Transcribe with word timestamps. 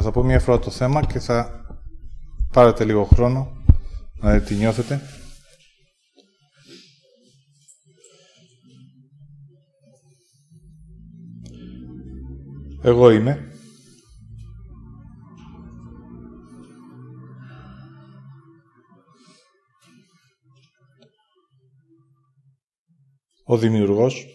Θα 0.00 0.10
πω 0.10 0.22
μία 0.22 0.40
φορά 0.40 0.58
το 0.58 0.70
θέμα 0.70 1.04
και 1.04 1.18
θα 1.18 1.66
πάρετε 2.52 2.84
λίγο 2.84 3.04
χρόνο 3.04 3.52
να 4.20 4.32
δείτε 4.32 4.44
τι 4.44 4.54
νιώθετε. 4.54 5.00
Εγώ 12.82 13.10
είμαι. 13.10 13.46
Ο 23.44 23.56
δημιουργός. 23.56 24.26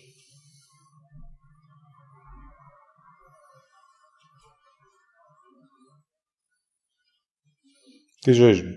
Της 8.27 8.35
ζωής 8.35 8.61
μου. 8.61 8.75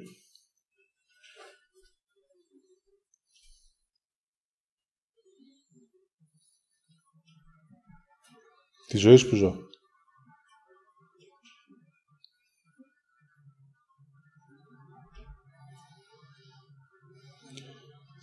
Της 8.86 9.00
ζωής 9.00 9.28
που 9.28 9.34
ζω. 9.36 9.54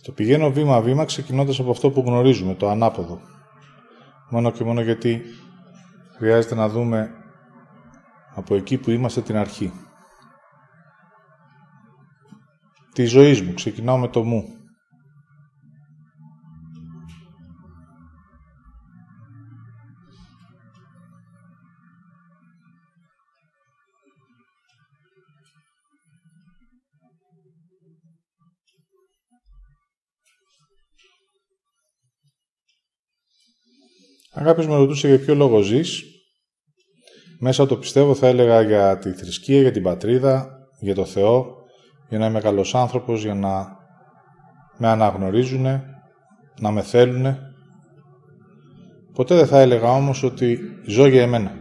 Το 0.02 0.12
πηγαίνω 0.12 0.52
βήμα-βήμα 0.52 1.04
ξεκινώντας 1.04 1.60
από 1.60 1.70
αυτό 1.70 1.90
που 1.90 2.00
γνωρίζουμε, 2.00 2.54
το 2.54 2.68
ανάποδο. 2.68 3.20
Μόνο 4.30 4.52
και 4.52 4.64
μόνο 4.64 4.80
γιατί 4.80 5.22
χρειάζεται 6.16 6.54
να 6.54 6.68
δούμε 6.68 7.10
από 8.34 8.54
εκεί 8.54 8.78
που 8.78 8.90
είμαστε 8.90 9.20
την 9.20 9.36
αρχή. 9.36 9.87
Τη 12.98 13.04
ζωή 13.04 13.40
μου. 13.42 13.54
Ξεκινάω 13.54 13.98
με 13.98 14.08
το 14.08 14.24
μου. 14.24 14.44
Αν 34.32 34.44
κάποιος 34.44 34.66
με 34.66 34.74
ρωτούσε 34.74 35.08
για 35.08 35.18
ποιο 35.18 35.34
λόγο 35.34 35.60
ζεις, 35.60 36.02
μέσα 37.38 37.66
το 37.66 37.76
πιστεύω 37.76 38.14
θα 38.14 38.26
έλεγα 38.26 38.62
για 38.62 38.98
τη 38.98 39.12
θρησκεία, 39.12 39.60
για 39.60 39.72
την 39.72 39.82
πατρίδα, 39.82 40.48
για 40.80 40.94
το 40.94 41.04
Θεό, 41.04 41.57
για 42.08 42.18
να 42.18 42.26
είμαι 42.26 42.40
καλός 42.40 42.74
άνθρωπος, 42.74 43.22
για 43.22 43.34
να 43.34 43.76
με 44.76 44.88
αναγνωρίζουν, 44.88 45.66
να 46.60 46.70
με 46.70 46.82
θέλουν. 46.82 47.36
Ποτέ 49.12 49.34
δεν 49.34 49.46
θα 49.46 49.60
έλεγα 49.60 49.90
όμως 49.90 50.22
ότι 50.22 50.58
ζω 50.86 51.06
για 51.06 51.22
εμένα. 51.22 51.52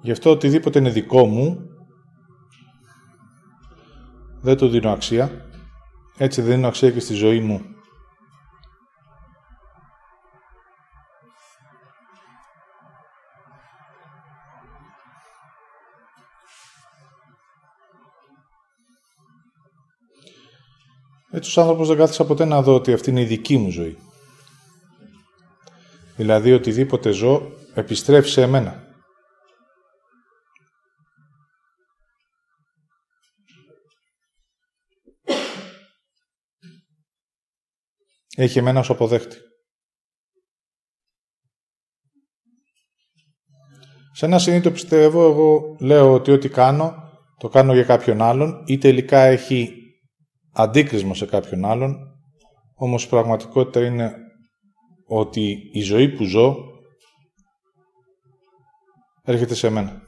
Γι' 0.00 0.10
αυτό 0.10 0.30
οτιδήποτε 0.30 0.78
είναι 0.78 0.90
δικό 0.90 1.26
μου, 1.26 1.58
δεν 4.40 4.56
του 4.56 4.68
δίνω 4.68 4.90
αξία. 4.90 5.30
Έτσι 6.18 6.42
δεν 6.42 6.54
δίνω 6.54 6.68
αξία 6.68 6.90
και 6.90 7.00
στη 7.00 7.14
ζωή 7.14 7.40
μου. 7.40 7.71
Έτσι 21.34 21.48
ως 21.50 21.58
άνθρωπος 21.58 21.88
δεν 21.88 21.96
κάθισα 21.96 22.24
ποτέ 22.24 22.44
να 22.44 22.62
δω 22.62 22.74
ότι 22.74 22.92
αυτή 22.92 23.10
είναι 23.10 23.20
η 23.20 23.24
δική 23.24 23.56
μου 23.56 23.70
ζωή. 23.70 23.98
Δηλαδή 26.16 26.52
οτιδήποτε 26.52 27.10
ζω 27.10 27.52
επιστρέφει 27.74 28.28
σε 28.28 28.42
εμένα. 28.42 28.86
Έχει 38.36 38.58
εμένα 38.58 38.80
ως 38.80 38.90
αποδέχτη. 38.90 39.36
Σε 44.12 44.26
ένα 44.26 44.38
συνήθω 44.38 44.70
πιστεύω, 44.70 45.30
εγώ 45.30 45.76
λέω 45.80 46.12
ότι 46.12 46.30
ό,τι 46.30 46.48
κάνω, 46.48 46.94
το 47.38 47.48
κάνω 47.48 47.74
για 47.74 47.84
κάποιον 47.84 48.22
άλλον 48.22 48.62
ή 48.66 48.78
τελικά 48.78 49.18
έχει 49.20 49.81
αντίκρισμα 50.52 51.14
σε 51.14 51.26
κάποιον 51.26 51.64
άλλον, 51.64 51.96
όμως 52.74 53.04
η 53.04 53.08
πραγματικότητα 53.08 53.86
είναι 53.86 54.16
ότι 55.06 55.70
η 55.72 55.80
ζωή 55.80 56.08
που 56.08 56.24
ζω 56.24 56.56
έρχεται 59.22 59.54
σε 59.54 59.70
μένα. 59.70 60.02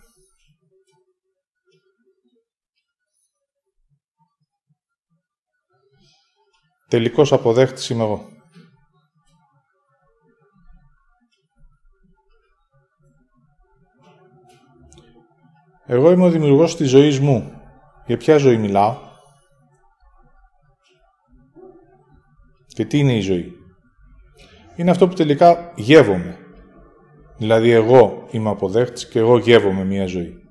Τελικός 6.89 7.33
αποδέχτης 7.33 7.89
είμαι 7.89 8.03
εγώ. 8.03 8.29
Εγώ 15.87 16.11
είμαι 16.11 16.25
ο 16.25 16.31
δημιουργός 16.31 16.77
της 16.77 16.91
ζωής 16.91 17.21
μου. 17.21 17.63
Για 18.07 18.17
ποια 18.17 18.37
ζωή 18.37 18.57
μιλάω; 18.57 18.97
Και 22.75 22.85
τι 22.85 22.99
είναι 22.99 23.17
η 23.17 23.21
ζωή; 23.21 23.53
Είναι 24.77 24.91
αυτό 24.91 25.09
που 25.09 25.15
τελικά 25.15 25.73
γεύομαι. 25.77 26.39
Δηλαδή 27.39 27.71
εγώ 27.71 28.27
είμαι 28.31 28.51
αποδέχτης 28.51 29.09
και 29.09 29.19
εγώ 29.19 29.39
γεύομαι 29.39 29.85
μία 29.85 30.07
ζωή. 30.07 30.44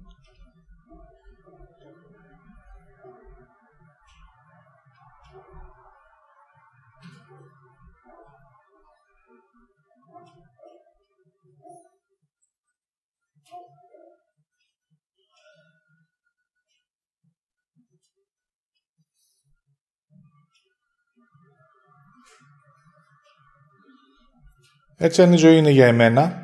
Έτσι, 25.05 25.21
αν 25.21 25.33
η 25.33 25.37
ζωή 25.37 25.57
είναι 25.57 25.69
για 25.69 25.87
εμένα 25.87 26.41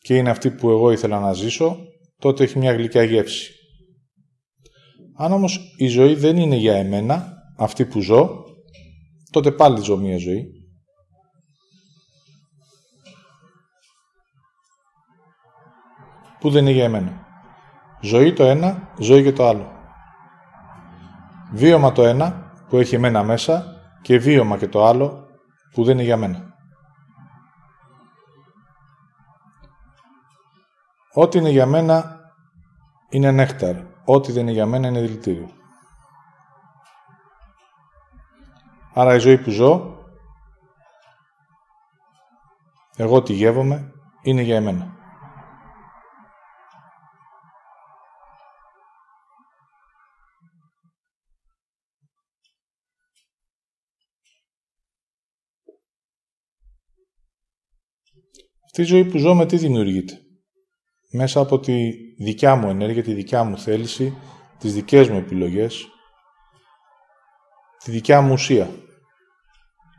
και 0.00 0.16
είναι 0.16 0.30
αυτή 0.30 0.50
που 0.50 0.70
εγώ 0.70 0.90
ήθελα 0.90 1.20
να 1.20 1.32
ζήσω, 1.32 1.76
τότε 2.18 2.44
έχει 2.44 2.58
μια 2.58 2.72
γλυκιά 2.72 3.02
γεύση. 3.02 3.52
Αν 5.16 5.32
όμως 5.32 5.74
η 5.76 5.86
ζωή 5.86 6.14
δεν 6.14 6.36
είναι 6.36 6.56
για 6.56 6.76
εμένα, 6.76 7.32
αυτή 7.56 7.84
που 7.84 8.00
ζω, 8.00 8.44
τότε 9.30 9.52
πάλι 9.52 9.80
ζω 9.80 9.96
μια 9.96 10.18
ζωή. 10.18 10.46
Που 16.40 16.50
δεν 16.50 16.62
είναι 16.62 16.72
για 16.72 16.84
εμένα. 16.84 17.26
Ζωή 18.02 18.32
το 18.32 18.44
ένα, 18.44 18.92
ζωή 19.00 19.22
και 19.22 19.32
το 19.32 19.46
άλλο. 19.46 19.72
Βίωμα 21.52 21.92
το 21.92 22.04
ένα, 22.04 22.52
που 22.68 22.76
έχει 22.76 22.94
εμένα 22.94 23.22
μέσα, 23.22 23.64
και 24.02 24.18
βίωμα 24.18 24.58
και 24.58 24.68
το 24.68 24.84
άλλο, 24.84 25.26
που 25.72 25.84
δεν 25.84 25.94
είναι 25.94 26.04
για 26.04 26.16
μένα. 26.16 26.55
Ό,τι 31.18 31.38
είναι 31.38 31.50
για 31.50 31.66
μένα 31.66 32.20
είναι 33.10 33.30
νέκταρ. 33.30 33.76
Ό,τι 34.04 34.32
δεν 34.32 34.42
είναι 34.42 34.50
για 34.50 34.66
μένα 34.66 34.88
είναι 34.88 35.00
δηλητήριο. 35.00 35.50
Άρα 38.94 39.14
η 39.14 39.18
ζωή 39.18 39.38
που 39.38 39.50
ζω, 39.50 39.98
εγώ 42.96 43.22
τη 43.22 43.32
γεύομαι, 43.32 43.92
είναι 44.22 44.42
για 44.42 44.56
εμένα. 44.56 44.94
Αυτή 58.64 58.80
η 58.80 58.84
ζωή 58.84 59.04
που 59.04 59.18
ζω 59.18 59.34
με 59.34 59.46
τι 59.46 59.56
δημιουργείται; 59.56 60.25
Μέσα 61.16 61.40
από 61.40 61.60
τη 61.60 61.90
δικιά 62.18 62.54
μου 62.56 62.68
ενέργεια, 62.68 63.02
τη 63.02 63.14
δικιά 63.14 63.44
μου 63.44 63.58
θέληση, 63.58 64.16
τις 64.58 64.74
δικές 64.74 65.08
μου 65.08 65.16
επιλογές, 65.16 65.86
τη 67.84 67.90
δικιά 67.90 68.20
μου 68.20 68.32
ουσία. 68.32 68.70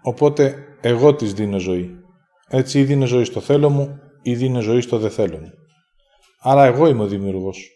Οπότε 0.02 0.56
εγώ 0.82 1.16
της 1.16 1.34
δίνω 1.34 1.60
ζωή. 1.60 2.00
Έτσι 2.48 2.80
ή 2.80 2.84
δίνω 2.84 3.06
ζωή 3.06 3.24
στο 3.24 3.40
θέλω 3.40 3.70
μου 3.70 4.00
ή 4.22 4.36
δίνω 4.36 4.60
ζωή 4.60 4.82
στο 4.82 4.98
δεν 4.98 5.12
θέλω 5.12 5.38
μου. 5.38 5.52
Άρα 6.40 6.66
εγώ 6.66 6.88
είμαι 6.88 7.04
ο 7.04 7.08
δημιουργός. 7.08 7.70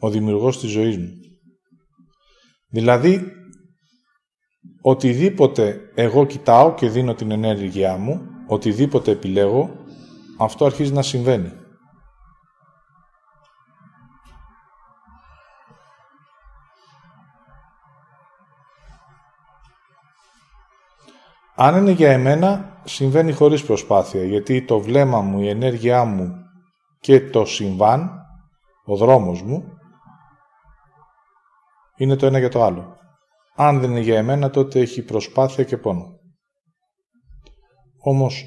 Ο 0.00 0.10
δημιουργός 0.10 0.60
της 0.60 0.70
ζωής 0.70 0.98
μου. 0.98 1.10
Δηλαδή, 2.70 3.32
οτιδήποτε 4.82 5.80
εγώ 5.94 6.26
κοιτάω 6.26 6.74
και 6.74 6.88
δίνω 6.88 7.14
την 7.14 7.30
ενέργειά 7.30 7.96
μου, 7.96 8.20
οτιδήποτε 8.46 9.10
επιλέγω, 9.10 9.80
αυτό 10.40 10.64
αρχίζει 10.64 10.92
να 10.92 11.02
συμβαίνει. 11.02 11.52
Αν 21.54 21.76
είναι 21.76 21.90
για 21.90 22.12
εμένα, 22.12 22.80
συμβαίνει 22.84 23.32
χωρίς 23.32 23.64
προσπάθεια, 23.64 24.24
γιατί 24.24 24.64
το 24.64 24.80
βλέμμα 24.80 25.20
μου, 25.20 25.40
η 25.40 25.48
ενέργειά 25.48 26.04
μου 26.04 26.34
και 27.00 27.20
το 27.20 27.44
συμβάν, 27.44 28.10
ο 28.84 28.96
δρόμος 28.96 29.42
μου, 29.42 29.64
είναι 31.96 32.16
το 32.16 32.26
ένα 32.26 32.38
για 32.38 32.48
το 32.48 32.62
άλλο. 32.62 32.96
Αν 33.56 33.80
δεν 33.80 33.90
είναι 33.90 34.00
για 34.00 34.18
εμένα, 34.18 34.50
τότε 34.50 34.80
έχει 34.80 35.04
προσπάθεια 35.04 35.64
και 35.64 35.76
πόνο. 35.76 36.06
Όμως, 38.02 38.44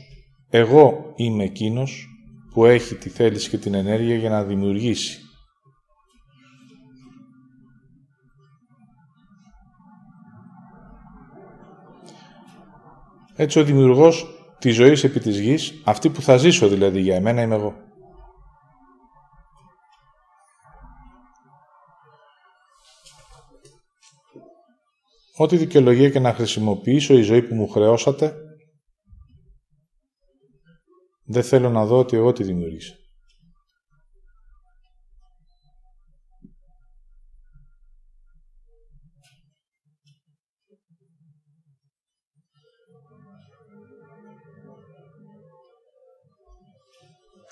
εγώ 0.56 1.14
είμαι 1.16 1.44
εκείνος 1.44 2.08
που 2.54 2.66
έχει 2.66 2.96
τη 2.96 3.10
θέληση 3.10 3.50
και 3.50 3.58
την 3.58 3.74
ενέργεια 3.74 4.16
για 4.16 4.30
να 4.30 4.44
δημιουργήσει. 4.44 5.20
Έτσι 13.36 13.60
ο 13.60 13.64
δημιουργός 13.64 14.26
της 14.60 14.76
ζωής 14.76 15.04
επί 15.04 15.20
της 15.20 15.40
γης, 15.40 15.82
αυτή 15.86 16.10
που 16.10 16.22
θα 16.22 16.38
ζήσω 16.38 16.68
δηλαδή 16.68 17.02
για 17.02 17.16
εμένα 17.16 17.42
είμαι 17.42 17.56
εγώ. 17.56 17.76
Ό,τι 25.38 25.58
δικαιολογία 25.58 26.10
και 26.10 26.20
να 26.20 26.34
χρησιμοποιήσω 26.34 27.18
η 27.18 27.22
ζωή 27.22 27.42
που 27.42 27.56
μου 27.56 27.68
χρεώσατε, 27.68 28.43
δεν 31.26 31.44
θέλω 31.44 31.70
να 31.70 31.86
δω 31.86 31.98
ότι 31.98 32.18
εγώ 32.18 32.34
τη 32.34 32.44
δημιούργησα. 32.44 32.94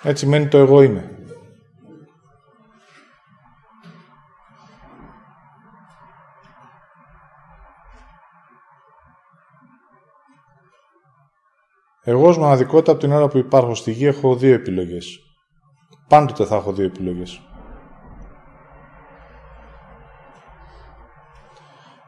Έτσι 0.04 0.26
μένει 0.26 0.48
το 0.48 0.58
εγώ 0.58 0.82
είμαι. 0.82 1.21
Εγώ 12.04 12.28
ως 12.28 12.38
μοναδικότητα 12.38 12.92
από 12.92 13.00
την 13.00 13.12
ώρα 13.12 13.28
που 13.28 13.38
υπάρχω 13.38 13.76
στη 13.76 13.92
γη 13.92 14.06
έχω 14.06 14.36
δύο 14.36 14.54
επιλογές. 14.54 15.20
Πάντοτε 16.08 16.46
θα 16.46 16.56
έχω 16.56 16.74
δύο 16.74 16.86
επιλογές. 16.86 17.42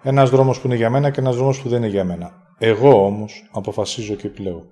Ένας 0.02 0.30
δρόμος 0.30 0.60
που 0.60 0.68
είναι 0.68 0.76
για 0.76 0.90
μένα 0.90 1.10
και 1.10 1.20
ένας 1.20 1.36
δρόμος 1.36 1.62
που 1.62 1.70
δεν 1.70 1.78
είναι 1.78 1.88
για 1.88 2.04
μένα. 2.04 2.32
Εγώ 2.58 3.06
όμως 3.06 3.50
αποφασίζω 3.52 4.16
και 4.16 4.28
επιλέγω. 4.28 4.66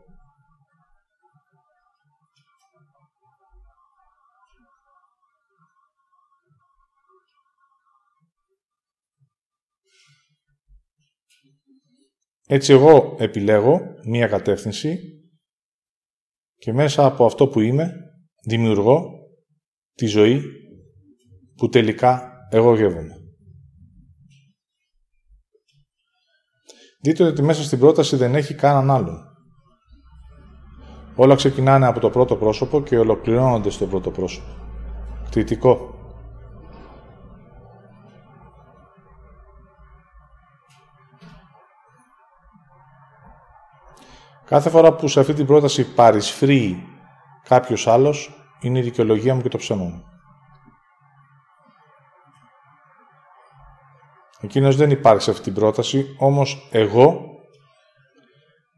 Έτσι 12.47 12.73
εγώ 12.73 13.15
επιλέγω 13.19 13.79
μία 14.07 14.27
κατεύθυνση 14.27 14.99
και 16.55 16.73
μέσα 16.73 17.05
από 17.05 17.25
αυτό 17.25 17.47
που 17.47 17.59
είμαι 17.59 17.93
δημιουργώ 18.47 19.09
τη 19.93 20.05
ζωή 20.05 20.41
που 21.55 21.69
τελικά 21.69 22.31
εγώ 22.49 22.75
γεύομαι. 22.75 23.15
Δείτε 27.03 27.23
ότι 27.23 27.41
μέσα 27.41 27.63
στην 27.63 27.79
πρόταση 27.79 28.15
δεν 28.15 28.35
έχει 28.35 28.53
κανέναν 28.53 28.91
άλλον. 28.91 29.31
Όλα 31.15 31.35
ξεκινάνε 31.35 31.85
από 31.85 31.99
το 31.99 32.09
πρώτο 32.09 32.35
πρόσωπο 32.35 32.81
και 32.81 32.97
ολοκληρώνονται 32.97 33.69
στο 33.69 33.85
πρώτο 33.85 34.11
πρόσωπο. 34.11 34.47
Κτητικό. 35.29 36.00
Κάθε 44.51 44.69
φορά 44.69 44.95
που 44.95 45.07
σε 45.07 45.19
αυτή 45.19 45.33
την 45.33 45.45
πρόταση 45.45 45.93
παρισφρεί 45.93 46.87
κάποιος 47.43 47.87
άλλος, 47.87 48.31
είναι 48.61 48.79
η 48.79 48.81
δικαιολογία 48.81 49.35
μου 49.35 49.41
και 49.41 49.49
το 49.49 49.57
ψέμα 49.57 49.83
μου. 49.83 50.03
Εκείνος 54.41 54.75
δεν 54.75 54.91
υπάρχει 54.91 55.21
σε 55.21 55.31
αυτή 55.31 55.43
την 55.43 55.53
πρόταση, 55.53 56.15
όμως 56.19 56.67
εγώ, 56.71 57.21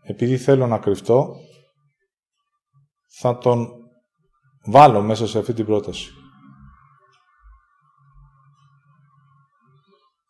επειδή 0.01 0.37
θέλω 0.37 0.67
να 0.67 0.77
κρυφτώ, 0.77 1.35
θα 3.19 3.37
τον 3.37 3.67
βάλω 4.65 5.01
μέσα 5.01 5.27
σε 5.27 5.39
αυτή 5.39 5.53
την 5.53 5.65
πρόταση. 5.65 6.11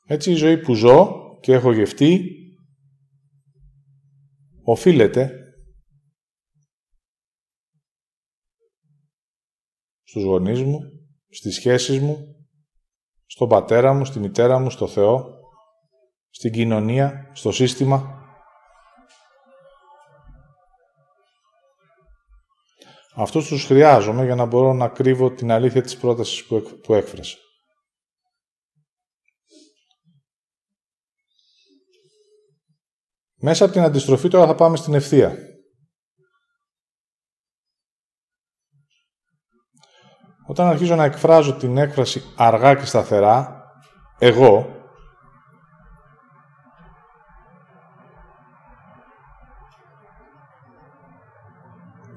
Έτσι 0.06 0.32
η 0.32 0.36
ζωή 0.36 0.58
που 0.58 0.74
ζω 0.74 1.12
και 1.40 1.54
έχω 1.54 1.72
γευτεί 1.72 2.43
οφείλεται 4.64 5.38
στους 10.04 10.24
γονείς 10.24 10.62
μου, 10.62 10.80
στις 11.30 11.56
σχέσεις 11.56 12.00
μου, 12.00 12.18
στον 13.26 13.50
πατέρα 13.50 13.94
μου, 13.94 14.06
στη 14.06 14.20
μητέρα 14.20 14.60
μου, 14.60 14.70
στο 14.70 14.88
Θεό, 14.88 15.26
στην 16.30 16.52
κοινωνία, 16.52 17.32
στο 17.34 17.52
σύστημα. 17.52 18.22
Αυτούς 23.16 23.48
τους 23.48 23.66
χρειάζομαι 23.66 24.26
για 24.26 24.36
να 24.36 24.46
μπορώ 24.46 24.74
να 24.74 24.90
κρύβω 24.90 25.32
την 25.32 25.52
αλήθεια 25.52 25.82
της 25.82 25.98
πρότασης 25.98 26.46
που 26.84 26.94
έκφρασα. 26.94 27.38
Μέσα 33.46 33.64
από 33.64 33.74
την 33.74 33.82
αντιστροφή 33.82 34.28
τώρα 34.28 34.46
θα 34.46 34.56
πάμε 34.56 34.78
στην 34.78 34.94
ευθεία. 34.94 35.36
Όταν 40.48 40.68
αρχίζω 40.68 40.96
να 40.96 41.04
εκφράζω 41.04 41.56
την 41.56 41.78
έκφραση 41.78 42.24
αργά 42.36 42.76
και 42.76 42.86
σταθερά, 42.86 43.64
εγώ, 44.20 44.76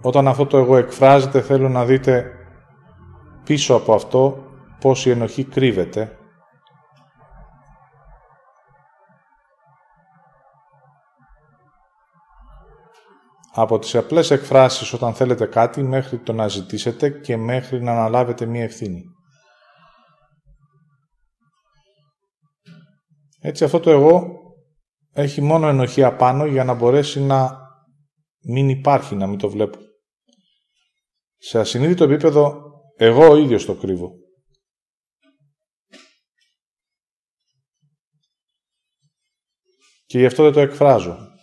όταν 0.02 0.28
αυτό 0.28 0.47
το 0.47 0.59
εγώ 0.59 0.76
εκφράζεται, 0.76 1.40
θέλω 1.40 1.68
να 1.68 1.85
δείτε 1.85 2.33
πίσω 3.45 3.75
από 3.75 3.95
αυτό 3.95 4.45
πώς 4.80 5.06
η 5.06 5.11
ενοχή 5.11 5.45
κρύβεται 5.45 6.18
Από 13.58 13.78
τις 13.78 13.94
απλές 13.94 14.30
εκφράσεις 14.30 14.92
όταν 14.92 15.14
θέλετε 15.14 15.46
κάτι 15.46 15.82
μέχρι 15.82 16.18
το 16.18 16.32
να 16.32 16.48
ζητήσετε 16.48 17.10
και 17.10 17.36
μέχρι 17.36 17.82
να 17.82 17.92
αναλάβετε 17.92 18.46
μία 18.46 18.62
ευθύνη. 18.62 19.04
Έτσι 23.40 23.64
αυτό 23.64 23.80
το 23.80 23.90
εγώ 23.90 24.40
έχει 25.12 25.40
μόνο 25.40 25.68
ενοχή 25.68 26.02
απάνω 26.02 26.46
για 26.46 26.64
να 26.64 26.75
μπορέσει 26.75 27.20
να 27.20 27.58
μην 28.40 28.68
υπάρχει, 28.68 29.14
να 29.14 29.26
μην 29.26 29.38
το 29.38 29.48
βλέπω. 29.48 29.78
Σε 31.36 31.58
ασυνείδητο 31.58 32.04
επίπεδο 32.04 32.72
εγώ 32.96 33.30
ο 33.30 33.36
ίδιος 33.36 33.64
το 33.64 33.75
κρύβω. 33.75 34.10
Και 40.06 40.18
γι' 40.18 40.26
αυτό 40.26 40.42
δεν 40.42 40.52
το 40.52 40.60
εκφράζω. 40.60 41.36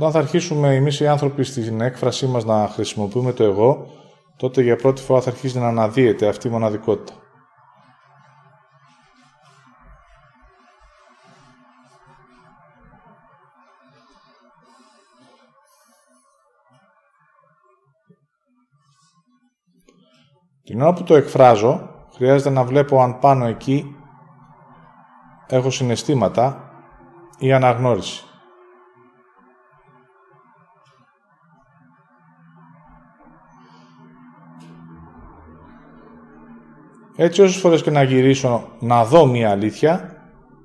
Όταν 0.00 0.12
θα 0.12 0.18
αρχίσουμε 0.18 0.74
εμείς 0.74 1.00
οι 1.00 1.06
άνθρωποι 1.06 1.44
στην 1.44 1.80
έκφρασή 1.80 2.26
μας 2.26 2.44
να 2.44 2.68
χρησιμοποιούμε 2.68 3.32
το 3.32 3.44
εγώ, 3.44 3.86
τότε 4.36 4.62
για 4.62 4.76
πρώτη 4.76 5.02
φορά 5.02 5.20
θα 5.20 5.30
αρχίσει 5.30 5.58
να 5.58 5.68
αναδύεται 5.68 6.28
αυτή 6.28 6.48
η 6.48 6.50
μοναδικότητα. 6.50 7.12
Την 20.64 20.80
ώρα 20.80 20.92
που 20.92 21.02
το 21.02 21.14
εκφράζω, 21.14 21.90
χρειάζεται 22.14 22.50
να 22.50 22.64
βλέπω 22.64 23.02
αν 23.02 23.18
πάνω 23.18 23.46
εκεί 23.46 23.96
έχω 25.46 25.70
συναισθήματα 25.70 26.70
ή 27.38 27.52
αναγνώριση. 27.52 28.29
Έτσι 37.22 37.42
όσες 37.42 37.60
φορές 37.60 37.82
και 37.82 37.90
να 37.90 38.02
γυρίσω 38.02 38.76
να 38.80 39.04
δω 39.04 39.26
μία 39.26 39.50
αλήθεια, 39.50 40.16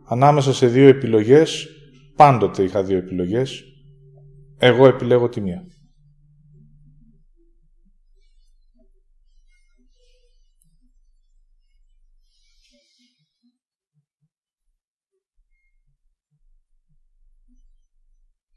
ανάμεσα 0.05 0.53
σε 0.53 0.67
δύο 0.67 0.87
επιλογές, 0.87 1.67
πάντοτε 2.15 2.63
είχα 2.63 2.83
δύο 2.83 2.97
επιλογές, 2.97 3.63
εγώ 4.57 4.87
επιλέγω 4.87 5.29
τη 5.29 5.41
μία. 5.41 5.63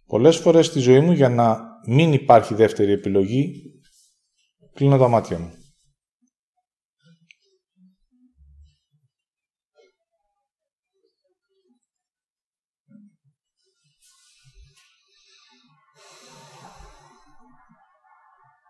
Πολλές 0.06 0.36
φορές 0.36 0.66
στη 0.66 0.78
ζωή 0.78 1.00
μου 1.00 1.12
για 1.12 1.28
να 1.28 1.60
μην 1.86 2.12
υπάρχει 2.12 2.54
δεύτερη 2.54 2.92
επιλογή, 2.92 3.62
κλείνω 4.74 4.98
τα 4.98 5.08
μάτια 5.08 5.38
μου. 5.38 5.52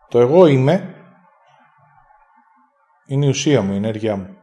Το 0.08 0.20
εγώ 0.20 0.46
είμαι 0.46 0.94
είναι 3.06 3.26
η 3.26 3.28
ουσία 3.28 3.62
μου, 3.62 3.72
η 3.72 3.76
ενέργειά 3.76 4.16
μου. 4.16 4.36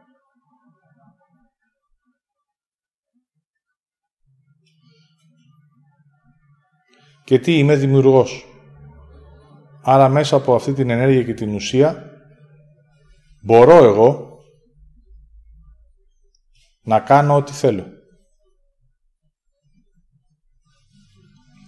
Και 7.24 7.38
τι 7.38 7.58
είμαι 7.58 7.74
δημιουργός. 7.76 8.46
Άρα 9.82 10.08
μέσα 10.08 10.36
από 10.36 10.54
αυτή 10.54 10.72
την 10.72 10.90
ενέργεια 10.90 11.22
και 11.22 11.34
την 11.34 11.54
ουσία 11.54 12.10
μπορώ 13.42 13.84
εγώ 13.84 14.38
να 16.82 17.00
κάνω 17.00 17.36
ό,τι 17.36 17.52
θέλω. 17.52 17.86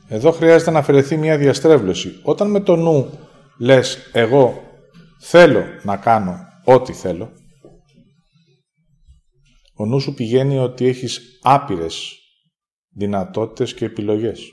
Εδώ 0.08 0.32
χρειάζεται 0.32 0.70
να 0.70 0.78
αφαιρεθεί 0.78 1.16
μια 1.16 1.38
διαστρέβλωση. 1.38 2.20
Όταν 2.22 2.50
με 2.50 2.60
το 2.60 2.76
νου 2.76 3.27
λες 3.58 4.10
εγώ 4.12 4.62
θέλω 5.20 5.64
να 5.82 5.96
κάνω 5.96 6.46
ό,τι 6.64 6.92
θέλω, 6.92 7.32
ο 9.74 9.86
νους 9.86 10.02
σου 10.02 10.14
πηγαίνει 10.14 10.58
ότι 10.58 10.86
έχεις 10.86 11.38
άπειρες 11.42 12.18
δυνατότητες 12.90 13.74
και 13.74 13.84
επιλογές. 13.84 14.50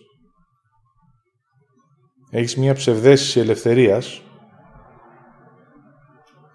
Έχεις 2.31 2.57
μία 2.57 2.73
ψευδέστηση 2.73 3.39
ελευθερίας, 3.39 4.21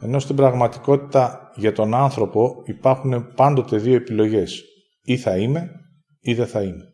ενώ 0.01 0.19
στην 0.19 0.37
πραγματικότητα 0.37 1.51
για 1.55 1.73
τον 1.73 1.95
άνθρωπο 1.95 2.63
υπάρχουν 2.65 3.35
πάντοτε 3.35 3.77
δύο 3.77 3.95
επιλογές. 3.95 4.63
Ή 5.03 5.17
θα 5.17 5.37
είμαι 5.37 5.71
ή 6.21 6.35
δεν 6.35 6.47
θα 6.47 6.63
είμαι. 6.63 6.90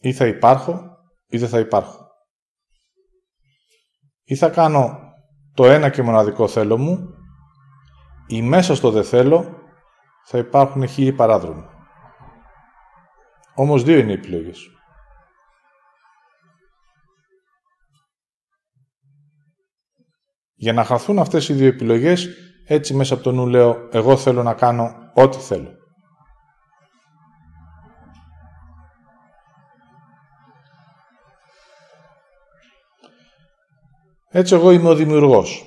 Ή 0.00 0.12
θα 0.12 0.26
υπάρχω 0.26 0.96
ή 1.26 1.38
δεν 1.38 1.48
θα 1.48 1.58
υπάρχω. 1.58 2.06
Ή 4.24 4.34
θα 4.34 4.48
κάνω 4.48 4.98
το 5.54 5.66
ένα 5.66 5.90
και 5.90 6.02
μοναδικό 6.02 6.48
θέλω 6.48 6.78
μου 6.78 7.14
ή 8.26 8.42
μέσα 8.42 8.74
στο 8.74 8.90
δεν 8.90 9.04
θέλω 9.04 9.64
θα 10.24 10.38
υπάρχουν 10.38 10.86
χίλιοι 10.86 11.12
παράδρομοι. 11.12 11.64
Όμως 13.54 13.82
δύο 13.82 13.98
είναι 13.98 14.10
οι 14.10 14.14
επιλογές. 14.14 14.70
Για 20.54 20.72
να 20.72 20.84
χαθούν 20.84 21.18
αυτές 21.18 21.48
οι 21.48 21.52
δύο 21.52 21.66
επιλογές, 21.66 22.28
έτσι 22.66 22.94
μέσα 22.94 23.14
από 23.14 23.22
το 23.22 23.32
νου 23.32 23.46
λέω, 23.46 23.88
εγώ 23.92 24.16
θέλω 24.16 24.42
να 24.42 24.54
κάνω 24.54 25.10
ό,τι 25.14 25.38
θέλω. 25.38 25.75
Έτσι 34.38 34.54
εγώ 34.54 34.70
είμαι 34.70 34.88
ο 34.88 34.94
δημιουργός. 34.94 35.64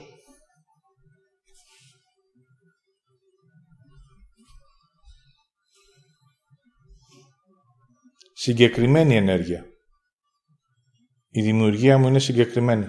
Συγκεκριμένη 8.34 9.16
ενέργεια. 9.16 9.66
Η 11.30 11.42
δημιουργία 11.42 11.98
μου 11.98 12.08
είναι 12.08 12.20
συγκεκριμένη. 12.20 12.88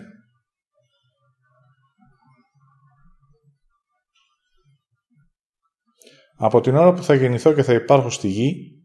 Από 6.37 6.61
την 6.61 6.77
ώρα 6.77 6.93
που 6.93 7.03
θα 7.03 7.15
γεννηθώ 7.15 7.53
και 7.53 7.63
θα 7.63 7.73
υπάρχω 7.73 8.11
στη 8.11 8.29
γη, 8.29 8.83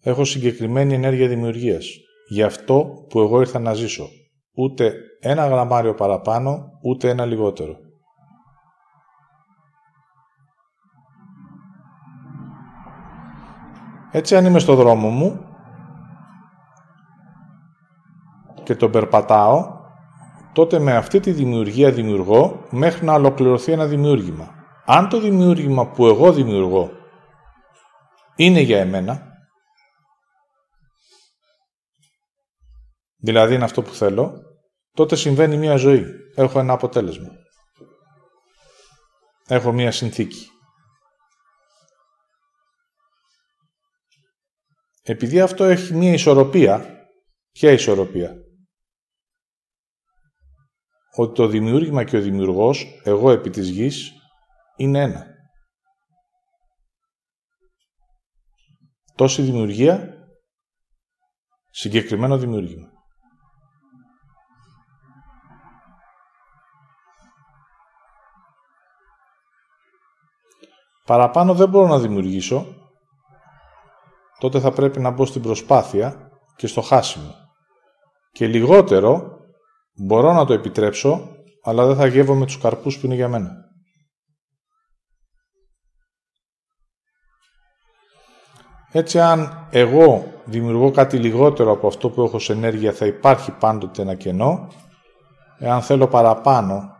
έχω 0.00 0.24
συγκεκριμένη 0.24 0.94
ενέργεια 0.94 1.28
δημιουργίας. 1.28 1.86
Γι' 2.28 2.42
αυτό 2.42 3.06
που 3.08 3.20
εγώ 3.20 3.40
ήρθα 3.40 3.58
να 3.58 3.74
ζήσω 3.74 4.08
ούτε 4.54 4.94
ένα 5.20 5.46
γραμμάριο 5.46 5.94
παραπάνω, 5.94 6.70
ούτε 6.82 7.08
ένα 7.08 7.24
λιγότερο. 7.24 7.76
Έτσι 14.10 14.36
αν 14.36 14.44
είμαι 14.44 14.58
στο 14.58 14.74
δρόμο 14.74 15.08
μου 15.08 15.40
και 18.62 18.74
τον 18.74 18.90
περπατάω, 18.90 19.72
τότε 20.52 20.78
με 20.78 20.96
αυτή 20.96 21.20
τη 21.20 21.32
δημιουργία 21.32 21.90
δημιουργώ 21.90 22.60
μέχρι 22.70 23.04
να 23.04 23.14
ολοκληρωθεί 23.14 23.72
ένα 23.72 23.86
δημιούργημα. 23.86 24.48
Αν 24.84 25.08
το 25.08 25.20
δημιούργημα 25.20 25.86
που 25.86 26.06
εγώ 26.06 26.32
δημιουργώ 26.32 26.90
είναι 28.36 28.60
για 28.60 28.80
εμένα, 28.80 29.33
δηλαδή 33.24 33.54
είναι 33.54 33.64
αυτό 33.64 33.82
που 33.82 33.94
θέλω, 33.94 34.42
τότε 34.92 35.16
συμβαίνει 35.16 35.56
μία 35.56 35.76
ζωή. 35.76 36.04
Έχω 36.34 36.58
ένα 36.58 36.72
αποτέλεσμα. 36.72 37.28
Έχω 39.46 39.72
μία 39.72 39.90
συνθήκη. 39.92 40.48
Επειδή 45.02 45.40
αυτό 45.40 45.64
έχει 45.64 45.94
μία 45.94 46.12
ισορροπία, 46.12 47.06
ποια 47.52 47.72
ισορροπία; 47.72 48.34
Ότι 51.16 51.34
το 51.34 51.46
δημιούργημα 51.46 52.04
και 52.04 52.16
ο 52.16 52.20
δημιουργός, 52.20 53.00
εγώ 53.04 53.30
επί 53.30 53.50
της 53.50 53.68
γης, 53.68 54.12
είναι 54.76 55.00
ένα. 55.00 55.26
Τόση 59.14 59.42
δημιουργία, 59.42 60.14
συγκεκριμένο 61.70 62.38
δημιούργημα. 62.38 62.93
Παραπάνω 71.04 71.54
δεν 71.54 71.68
μπορώ 71.68 71.86
να 71.86 71.98
δημιουργήσω, 71.98 72.66
τότε 74.38 74.60
θα 74.60 74.70
πρέπει 74.72 75.00
να 75.00 75.10
μπω 75.10 75.26
στην 75.26 75.42
προσπάθεια 75.42 76.30
και 76.56 76.66
στο 76.66 76.80
χάσιμο. 76.80 77.34
Και 78.32 78.46
λιγότερο 78.46 79.38
μπορώ 79.94 80.32
να 80.32 80.44
το 80.44 80.52
επιτρέψω, 80.52 81.28
αλλά 81.62 81.86
δεν 81.86 81.96
θα 81.96 82.06
γεύω 82.06 82.44
τους 82.44 82.58
καρπούς 82.58 82.98
που 82.98 83.06
είναι 83.06 83.14
για 83.14 83.28
μένα. 83.28 83.64
Έτσι, 88.92 89.20
αν 89.20 89.68
εγώ 89.70 90.32
δημιουργώ 90.44 90.90
κάτι 90.90 91.18
λιγότερο 91.18 91.72
από 91.72 91.86
αυτό 91.86 92.10
που 92.10 92.22
έχω 92.22 92.38
σε 92.38 92.52
ενέργεια, 92.52 92.92
θα 92.92 93.06
υπάρχει 93.06 93.50
πάντοτε 93.50 94.02
ένα 94.02 94.14
κενό. 94.14 94.68
Εάν 95.58 95.82
θέλω 95.82 96.06
παραπάνω 96.06 96.96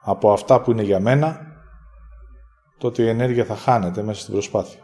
από 0.00 0.32
αυτά 0.32 0.60
που 0.60 0.70
είναι 0.70 0.82
για 0.82 1.00
μένα, 1.00 1.49
τότε 2.80 3.02
η 3.02 3.08
ενέργεια 3.08 3.44
θα 3.44 3.56
χάνεται 3.56 4.02
μέσα 4.02 4.20
στην 4.20 4.32
προσπάθεια. 4.32 4.80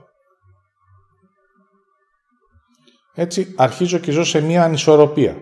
Έτσι 3.15 3.55
αρχίζω 3.57 3.99
και 3.99 4.11
ζω 4.11 4.25
σε 4.25 4.41
μία 4.41 4.65
ανισορροπία. 4.65 5.37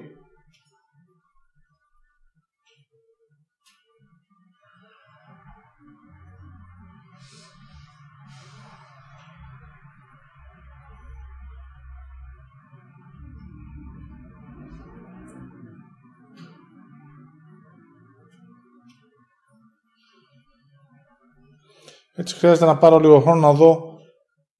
Έτσι 22.16 22.34
χρειάζεται 22.34 22.66
να 22.66 22.78
πάρω 22.78 22.98
λίγο 22.98 23.20
χρόνο 23.20 23.40
να 23.40 23.52
δω 23.52 23.98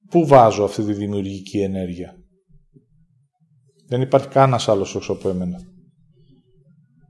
πού 0.09 0.27
βάζω 0.27 0.63
αυτή 0.63 0.83
τη 0.83 0.93
δημιουργική 0.93 1.59
ενέργεια. 1.61 2.15
Δεν 3.87 4.01
υπάρχει 4.01 4.27
κανένας 4.27 4.67
άλλος 4.67 4.95
έξω 4.95 5.11
από 5.11 5.29
εμένα. 5.29 5.57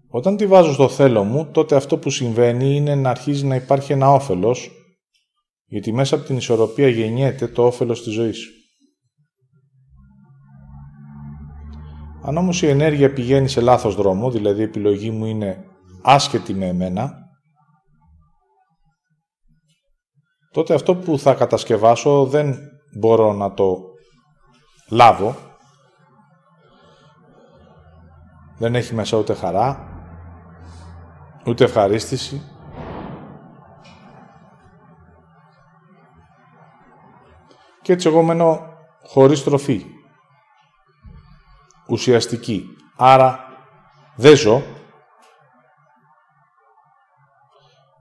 Όταν 0.08 0.38
τη 0.38 0.48
βάζω 0.48 0.74
στο 0.74 0.90
θέλω 0.90 1.24
μου, 1.24 1.46
τότε 1.52 1.76
αυτό 1.76 1.98
που 1.98 2.10
συμβαίνει 2.10 2.76
είναι 2.76 2.96
να 2.96 3.10
αρχίζει 3.10 3.46
να 3.46 3.56
υπάρχει 3.56 3.92
ένα 3.92 4.12
όφελος, 4.12 4.72
γιατί 5.66 5.92
μέσα 5.92 6.16
από 6.16 6.26
την 6.26 6.38
ισορροπία 6.38 6.88
γεννιέται 6.88 7.48
το 7.48 7.66
όφελος 7.66 8.04
της 8.04 8.14
ζωής. 8.14 8.50
Αν 12.22 12.38
όμως 12.38 12.62
η 12.62 12.68
ενέργεια 12.68 13.14
πηγαίνει 13.14 13.48
σε 13.48 13.62
λάθος 13.62 13.96
δρόμο, 13.96 14.32
δηλαδή 14.32 14.62
η 14.62 14.64
επιλογή 14.64 15.12
μου 15.12 15.26
είναι 15.26 15.66
άσχετη 16.02 16.54
με 16.54 16.68
εμένα, 16.68 17.25
τότε 20.56 20.74
αυτό 20.74 20.96
που 20.96 21.20
θα 21.20 21.34
κατασκευάσω 21.34 22.26
δεν 22.26 22.58
μπορώ 22.92 23.34
να 23.34 23.54
το 23.54 23.84
λάβω. 24.90 25.36
Δεν 28.58 28.76
έχει 28.76 28.94
μέσα 28.94 29.18
ούτε 29.18 29.34
χαρά, 29.34 29.88
ούτε 31.46 31.64
ευχαρίστηση. 31.64 32.42
Και 37.82 37.94
έτσι 37.94 38.08
εγώ 38.08 38.22
μένω 38.22 38.60
χωρίς 39.04 39.44
τροφή. 39.44 39.86
Ουσιαστική. 41.90 42.66
Άρα 42.98 43.40
δεν 44.16 44.36
ζω. 44.36 44.62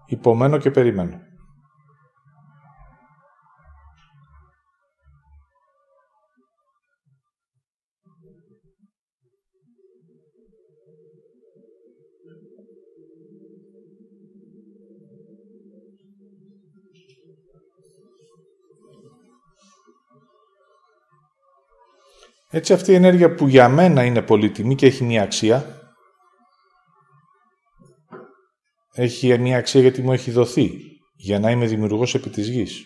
Υπομένω 0.07 0.59
και 0.59 0.71
περιμένω. 0.71 1.33
Έτσι 22.57 22.73
αυτή 22.73 22.91
η 22.93 22.95
ενέργεια 22.95 23.35
που 23.35 23.49
για 23.49 23.69
μένα 23.69 24.05
είναι 24.05 24.23
πολύτιμη 24.23 24.75
και 24.75 24.87
έχει 24.87 25.05
μία 25.05 25.23
αξία, 25.23 25.67
έχει 28.93 29.39
μία 29.39 29.59
αξία 29.59 29.81
γιατί 29.81 30.03
μου 30.03 30.13
έχει 30.13 30.31
δοθεί 30.31 30.71
για 31.17 31.39
να 31.39 31.51
είμαι 31.51 31.67
δημιουργός 31.67 32.15
επί 32.15 32.31
της 32.31 32.49
γης 32.49 32.85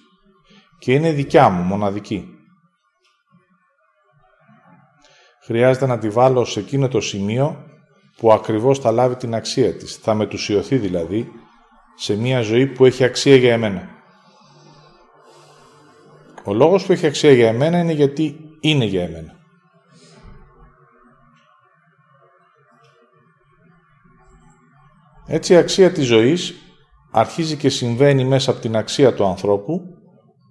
και 0.79 0.93
είναι 0.93 1.13
δικιά 1.13 1.49
μου, 1.49 1.63
μοναδική. 1.63 2.29
Χρειάζεται 5.45 5.87
να 5.87 5.99
τη 5.99 6.09
βάλω 6.09 6.45
σε 6.45 6.61
εκείνο 6.61 6.89
το 6.89 7.01
σημείο 7.01 7.67
που 8.17 8.33
ακριβώς 8.33 8.79
θα 8.79 8.91
λάβει 8.91 9.17
την 9.17 9.35
αξία 9.35 9.77
της. 9.77 9.97
Θα 9.97 10.15
μετουσιωθεί 10.15 10.77
δηλαδή 10.77 11.29
σε 11.97 12.17
μία 12.17 12.41
ζωή 12.41 12.67
που 12.67 12.85
έχει 12.85 13.05
αξία 13.05 13.37
για 13.37 13.53
εμένα. 13.53 13.89
Ο 16.45 16.55
λόγος 16.55 16.87
που 16.87 16.93
έχει 16.93 17.07
αξία 17.07 17.33
για 17.33 17.49
εμένα 17.49 17.79
είναι 17.79 17.93
γιατί 17.93 18.37
είναι 18.61 18.85
για 18.85 19.03
εμένα. 19.03 19.38
Έτσι 25.31 25.53
η 25.53 25.57
αξία 25.57 25.93
της 25.93 26.07
ζωής 26.07 26.55
αρχίζει 27.11 27.57
και 27.57 27.69
συμβαίνει 27.69 28.25
μέσα 28.25 28.51
από 28.51 28.61
την 28.61 28.77
αξία 28.77 29.15
του 29.15 29.25
ανθρώπου 29.25 29.81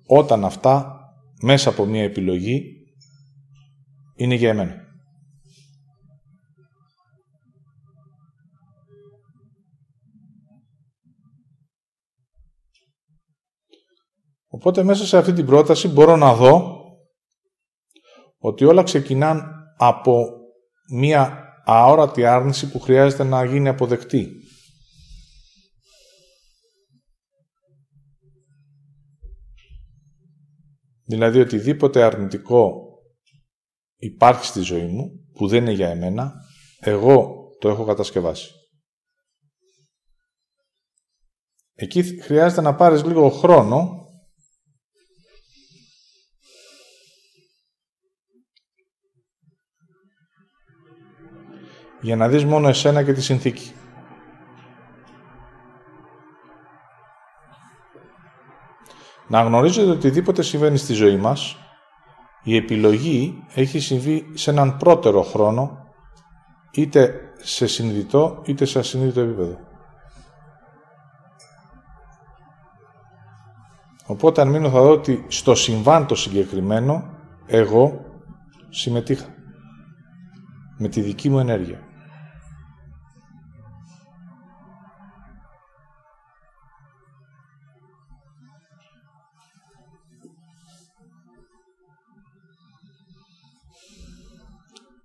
όταν 0.08 0.46
αυτά 0.46 1.00
μέσα 1.42 1.70
από 1.70 1.86
μία 1.86 2.04
επιλογή 2.04 2.62
είναι 4.16 4.36
για 4.36 4.50
εμένα. 4.50 4.86
Οπότε 14.48 14.84
μέσα 14.84 15.06
σε 15.06 15.18
αυτή 15.18 15.34
την 15.34 15.46
πρόταση 15.46 15.88
μπορώ 15.88 16.16
να 16.16 16.34
δω 16.34 16.78
ότι 18.38 18.66
όλα 18.66 18.84
ξεκινάν 18.84 19.44
από 19.78 20.26
μία 20.94 21.44
αόρατη 21.66 22.26
άρνηση 22.26 22.72
που 22.72 22.80
χρειάζεται 22.80 23.24
να 23.24 23.44
γίνει 23.46 23.68
αποδεκτή. 23.68 24.37
Δηλαδή 31.08 31.40
οτιδήποτε 31.40 32.04
αρνητικό 32.04 32.88
υπάρχει 33.96 34.46
στη 34.46 34.60
ζωή 34.60 34.86
μου, 34.86 35.12
που 35.34 35.48
δεν 35.48 35.62
είναι 35.62 35.72
για 35.72 35.90
εμένα, 35.90 36.34
εγώ 36.80 37.36
το 37.60 37.70
έχω 37.70 37.86
κατασκευάσει. 37.86 38.52
Εκεί 41.74 42.22
χρειάζεται 42.22 42.62
να 42.62 42.76
πάρεις 42.76 43.04
λίγο 43.04 43.30
χρόνο 43.30 44.06
για 52.02 52.16
να 52.16 52.30
δεις 52.30 52.46
μόνο 52.46 52.68
εσένα 52.68 53.04
και 53.04 53.14
τη 53.14 53.22
συνθήκη. 53.22 53.72
Να 59.28 59.42
γνωρίζετε 59.42 59.88
ότι 59.88 59.98
οτιδήποτε 59.98 60.42
συμβαίνει 60.42 60.78
στη 60.78 60.94
ζωή 60.94 61.18
μας, 61.18 61.58
η 62.44 62.56
επιλογή 62.56 63.44
έχει 63.54 63.80
συμβεί 63.80 64.32
σε 64.34 64.50
έναν 64.50 64.78
πρώτερο 64.78 65.22
χρόνο, 65.22 65.78
είτε 66.72 67.22
σε 67.42 67.68
συνειδητό 67.68 68.42
είτε 68.46 68.66
σε 68.66 68.80
ασυνείδητο 68.80 69.20
επίπεδο. 69.20 69.58
Οπότε 74.06 74.42
αν 74.42 74.50
μείνω 74.50 74.70
θα 74.70 74.82
δω 74.82 74.92
ότι 74.92 75.26
στο 75.28 75.56
συμβάν 75.56 76.08
το 76.08 76.16
συγκεκριμένο, 76.16 77.10
εγώ 77.46 78.06
συμμετείχα 78.70 79.26
με 80.78 80.88
τη 80.88 81.02
δική 81.02 81.30
μου 81.30 81.40
ενέργεια. 81.40 81.87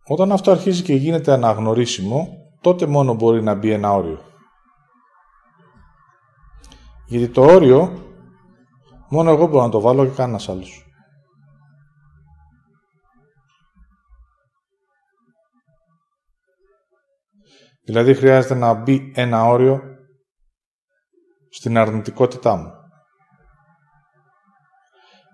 Όταν 0.06 0.32
αυτό 0.32 0.50
αρχίζει 0.50 0.82
και 0.82 0.94
γίνεται 0.94 1.32
αναγνωρίσιμο, 1.32 2.28
τότε 2.60 2.86
μόνο 2.86 3.14
μπορεί 3.14 3.42
να 3.42 3.54
μπει 3.54 3.70
ένα 3.70 3.92
όριο. 3.92 4.20
Γιατί 7.06 7.28
το 7.28 7.42
όριο, 7.42 7.92
μόνο 9.08 9.30
εγώ 9.30 9.46
μπορώ 9.46 9.64
να 9.64 9.70
το 9.70 9.80
βάλω 9.80 10.06
και 10.06 10.14
κανένας 10.14 10.48
άλλος. 10.48 10.86
Δηλαδή 17.84 18.14
χρειάζεται 18.14 18.54
να 18.54 18.74
μπει 18.74 19.12
ένα 19.14 19.44
όριο 19.44 19.82
στην 21.50 21.78
αρνητικότητά 21.78 22.56
μου. 22.56 22.72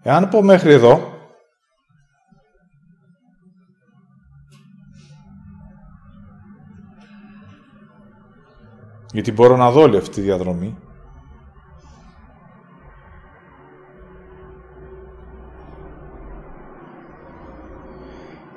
Εάν 0.02 0.28
πω 0.28 0.42
μέχρι 0.42 0.72
εδώ, 0.72 1.17
γιατί 9.12 9.32
μπορώ 9.32 9.56
να 9.56 9.70
δω 9.70 9.80
όλη 9.80 9.96
αυτή 9.96 10.10
τη 10.10 10.20
διαδρομή. 10.20 10.76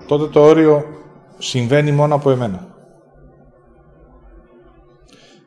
Τότε 0.08 0.28
το 0.28 0.42
όριο 0.42 0.84
συμβαίνει 1.38 1.92
μόνο 1.92 2.16
από 2.16 2.32
εμένα. 2.32 2.76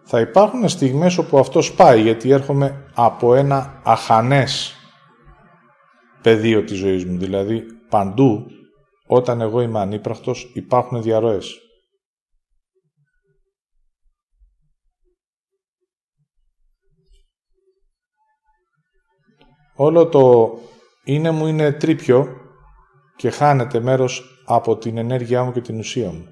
Θα 0.04 0.20
υπάρχουν 0.20 0.68
στιγμές 0.68 1.18
όπου 1.18 1.38
αυτό 1.38 1.62
σπάει, 1.62 2.00
γιατί 2.00 2.30
έρχομαι 2.30 2.84
από 2.94 3.34
ένα 3.34 3.80
αχανές 3.84 4.74
πεδίο 6.22 6.64
της 6.64 6.78
ζωής 6.78 7.04
μου. 7.04 7.18
Δηλαδή, 7.18 7.64
παντού, 7.88 8.46
όταν 9.06 9.40
εγώ 9.40 9.60
είμαι 9.60 9.80
ανύπραχτος, 9.80 10.50
υπάρχουν 10.54 11.02
διαρροές. 11.02 11.63
Όλο 19.74 20.06
το 20.06 20.52
είναι 21.04 21.30
μου 21.30 21.46
είναι 21.46 21.72
τρίπιο 21.72 22.26
και 23.16 23.30
χάνεται 23.30 23.80
μέρος 23.80 24.42
από 24.44 24.76
την 24.76 24.96
ενέργειά 24.98 25.44
μου 25.44 25.52
και 25.52 25.60
την 25.60 25.78
ουσία 25.78 26.10
μου. 26.10 26.26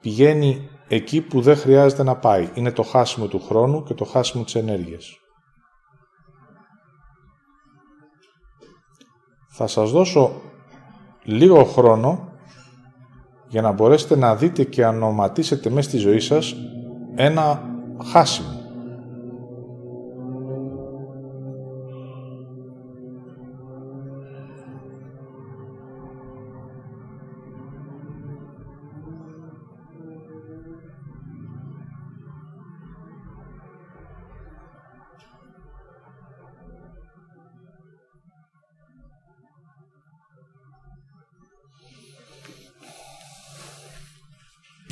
Πηγαίνει 0.00 0.68
εκεί 0.88 1.20
που 1.20 1.40
δεν 1.40 1.56
χρειάζεται 1.56 2.02
να 2.02 2.16
πάει. 2.16 2.48
Είναι 2.54 2.72
το 2.72 2.82
χάσιμο 2.82 3.26
του 3.26 3.40
χρόνου 3.40 3.82
και 3.82 3.94
το 3.94 4.04
χάσιμο 4.04 4.44
της 4.44 4.54
ενέργειας. 4.54 5.18
Θα 9.48 9.66
σας 9.66 9.90
δώσω 9.90 10.40
λίγο 11.22 11.64
χρόνο 11.64 12.32
για 13.48 13.62
να 13.62 13.72
μπορέσετε 13.72 14.16
να 14.16 14.36
δείτε 14.36 14.64
και 14.64 14.82
να 14.82 14.88
ονοματίσετε 14.88 15.70
μέσα 15.70 15.88
στη 15.88 15.98
ζωή 15.98 16.20
σας 16.20 16.54
ένα 17.14 17.62
χάσιμο. 18.04 18.57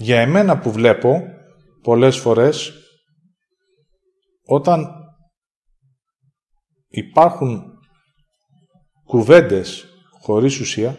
Για 0.07 0.21
εμένα 0.21 0.59
που 0.59 0.73
βλέπω 0.73 1.23
πολλές 1.83 2.19
φορές 2.19 2.73
όταν 4.45 4.87
υπάρχουν 6.89 7.63
κουβέντες 9.05 9.87
χωρίς 10.21 10.61
ουσία, 10.61 10.99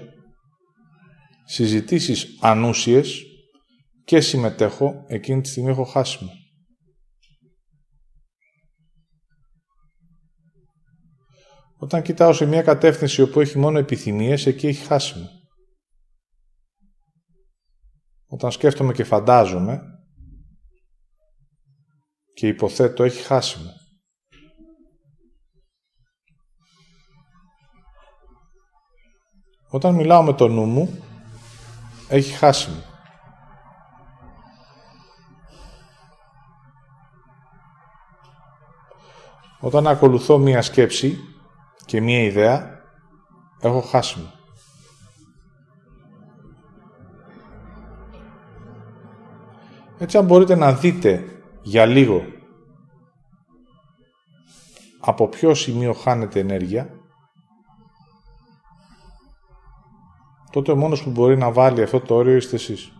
συζητήσεις 1.46 2.38
ανούσιες 2.42 3.24
και 4.04 4.22
συμμετέχω, 4.22 5.04
εκείνη 5.08 5.42
τη 5.42 5.50
στιγμή 5.50 5.70
έχω 5.70 5.84
χάσιμο. 5.84 6.32
Όταν 11.78 12.02
κοιτάω 12.02 12.34
σε 12.34 12.46
μια 12.46 12.62
κατεύθυνση 12.62 13.22
όπου 13.22 13.40
έχει 13.40 13.58
μόνο 13.58 13.80
επιθυμίες, 13.80 14.46
εκεί 14.46 14.68
έχει 14.68 14.86
χάσιμο. 14.86 15.37
Όταν 18.28 18.52
σκέφτομαι 18.52 18.94
και 18.94 19.04
φαντάζομαι 19.04 19.82
και 22.34 22.48
υποθέτω 22.48 23.04
έχει 23.04 23.24
χάσιμο. 23.24 23.72
Όταν 29.70 29.96
μιλάω 29.96 30.24
με 30.24 30.34
το 30.34 30.48
νου 30.48 30.66
μου, 30.66 31.04
έχει 32.10 32.34
χάσιμο. 32.34 32.84
Όταν 39.60 39.88
ακολουθώ 39.88 40.38
μία 40.38 40.62
σκέψη 40.62 41.18
και 41.86 42.02
μία 42.02 42.24
ιδέα, 42.24 42.82
έχω 43.62 43.82
χάσιμο. 43.82 44.37
Έτσι 49.98 50.18
αν 50.18 50.26
μπορείτε 50.26 50.56
να 50.56 50.74
δείτε 50.74 51.24
για 51.62 51.86
λίγο 51.86 52.26
από 55.00 55.28
ποιο 55.28 55.54
σημείο 55.54 55.94
χάνεται 55.94 56.40
ενέργεια, 56.40 56.90
τότε 60.52 60.72
ο 60.72 60.76
μόνος 60.76 61.04
που 61.04 61.10
μπορεί 61.10 61.38
να 61.38 61.52
βάλει 61.52 61.82
αυτό 61.82 62.00
το 62.00 62.16
όριο 62.16 62.36
είστε 62.36 62.56
εσείς. 62.56 62.97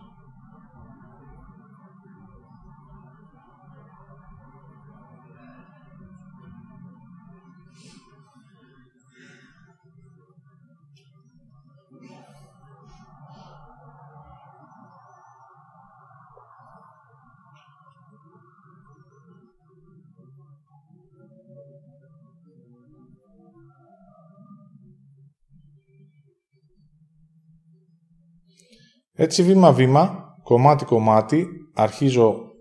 Έτσι 29.20 29.42
βήμα-βήμα, 29.42 30.34
κομμάτι-κομμάτι, 30.42 31.46
αρχίζω 31.74 32.52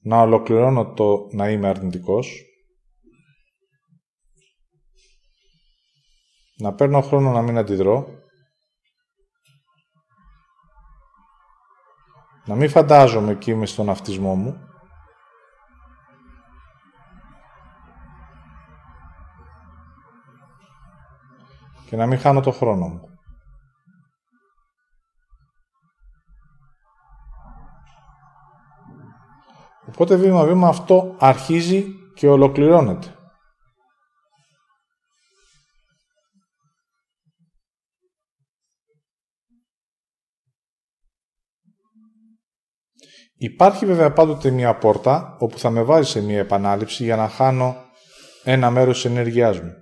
να 0.00 0.20
ολοκληρώνω 0.20 0.92
το 0.92 1.28
να 1.32 1.50
είμαι 1.50 1.68
αρνητικός, 1.68 2.42
να 6.58 6.74
παίρνω 6.74 7.00
χρόνο 7.00 7.30
να 7.30 7.42
μην 7.42 7.58
αντιδρώ, 7.58 8.06
να 12.46 12.54
μην 12.54 12.68
φαντάζομαι 12.68 13.32
εκεί 13.32 13.50
είμαι 13.50 13.66
στον 13.66 13.88
αυτισμό 13.88 14.34
μου, 14.34 14.68
και 21.86 21.96
να 21.96 22.06
μην 22.06 22.18
χάνω 22.18 22.40
το 22.40 22.50
χρόνο 22.50 22.88
μου. 22.88 23.13
Οπότε 29.94 30.16
βήμα-βήμα 30.16 30.68
αυτό 30.68 31.16
αρχίζει 31.18 31.84
και 32.14 32.28
ολοκληρώνεται. 32.28 33.14
Υπάρχει 43.36 43.86
βέβαια 43.86 44.12
πάντοτε 44.12 44.50
μια 44.50 44.78
πόρτα 44.78 45.36
όπου 45.40 45.58
θα 45.58 45.70
με 45.70 45.82
βάζει 45.82 46.10
σε 46.10 46.20
μια 46.20 46.38
επανάληψη 46.38 47.04
για 47.04 47.16
να 47.16 47.28
χάνω 47.28 47.76
ένα 48.44 48.70
μέρος 48.70 48.94
της 48.94 49.10
ενέργειάς 49.10 49.60
μου. 49.60 49.72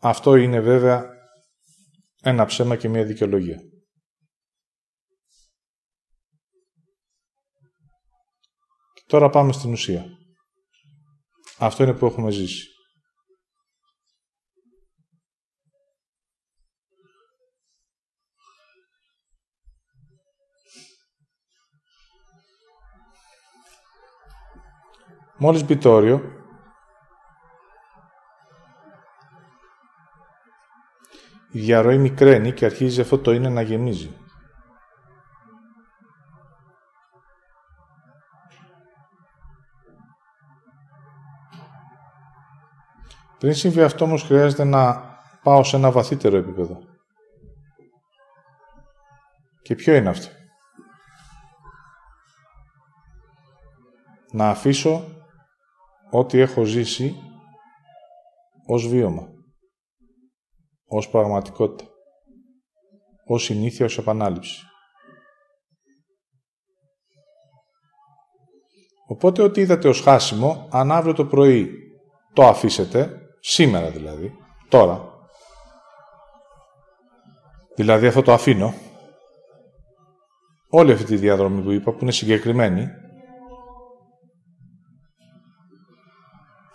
Αυτό 0.00 0.36
είναι 0.36 0.60
βέβαια 0.60 1.06
ένα 2.22 2.44
ψέμα 2.44 2.76
και 2.76 2.88
μια 2.88 3.04
δικαιολογία. 3.04 3.58
Τώρα 9.08 9.30
πάμε 9.30 9.52
στην 9.52 9.72
ουσία. 9.72 10.04
Αυτό 11.58 11.82
είναι 11.82 11.94
που 11.94 12.06
έχουμε 12.06 12.30
ζήσει. 12.30 12.66
Μόλις 25.38 25.64
μπει 25.64 25.76
το 25.76 25.92
όριο, 25.92 26.22
η 31.52 31.60
διαρροή 31.60 31.98
μικραίνει 31.98 32.52
και 32.52 32.64
αρχίζει 32.64 33.00
αυτό 33.00 33.18
το 33.18 33.32
είναι 33.32 33.48
να 33.48 33.62
γεμίζει. 33.62 34.27
Πριν 43.38 43.54
συμβεί 43.54 43.82
αυτό 43.82 44.04
όμως 44.04 44.22
χρειάζεται 44.22 44.64
να 44.64 45.02
πάω 45.42 45.64
σε 45.64 45.76
ένα 45.76 45.90
βαθύτερο 45.90 46.36
επίπεδο. 46.36 46.80
Και 49.62 49.74
ποιο 49.74 49.94
είναι 49.94 50.08
αυτό; 50.08 50.36
Να 54.32 54.48
αφήσω 54.48 55.04
ό,τι 56.10 56.38
έχω 56.40 56.64
ζήσει 56.64 57.16
ως 58.66 58.88
βίωμα, 58.88 59.28
ως 60.86 61.08
πραγματικότητα, 61.08 61.90
ως 63.24 63.42
συνήθεια, 63.42 63.84
ως 63.84 63.98
επανάληψη. 63.98 64.62
Οπότε 69.06 69.42
ό,τι 69.42 69.60
είδατε 69.60 69.88
ως 69.88 70.00
χάσιμο, 70.00 70.68
αν 70.70 70.92
αύριο 70.92 71.14
το 71.14 71.26
πρωί 71.26 71.72
το 72.32 72.46
αφήσετε, 72.46 73.17
Σήμερα 73.40 73.90
δηλαδή. 73.90 74.32
Τώρα. 74.68 75.16
Δηλαδή 77.76 78.06
αυτό 78.06 78.22
το 78.22 78.32
αφήνω. 78.32 78.74
Όλη 80.70 80.92
αυτή 80.92 81.04
τη 81.04 81.16
διαδρομή 81.16 81.62
που 81.62 81.70
είπα, 81.70 81.92
που 81.92 81.98
είναι 82.02 82.10
συγκεκριμένη, 82.10 82.88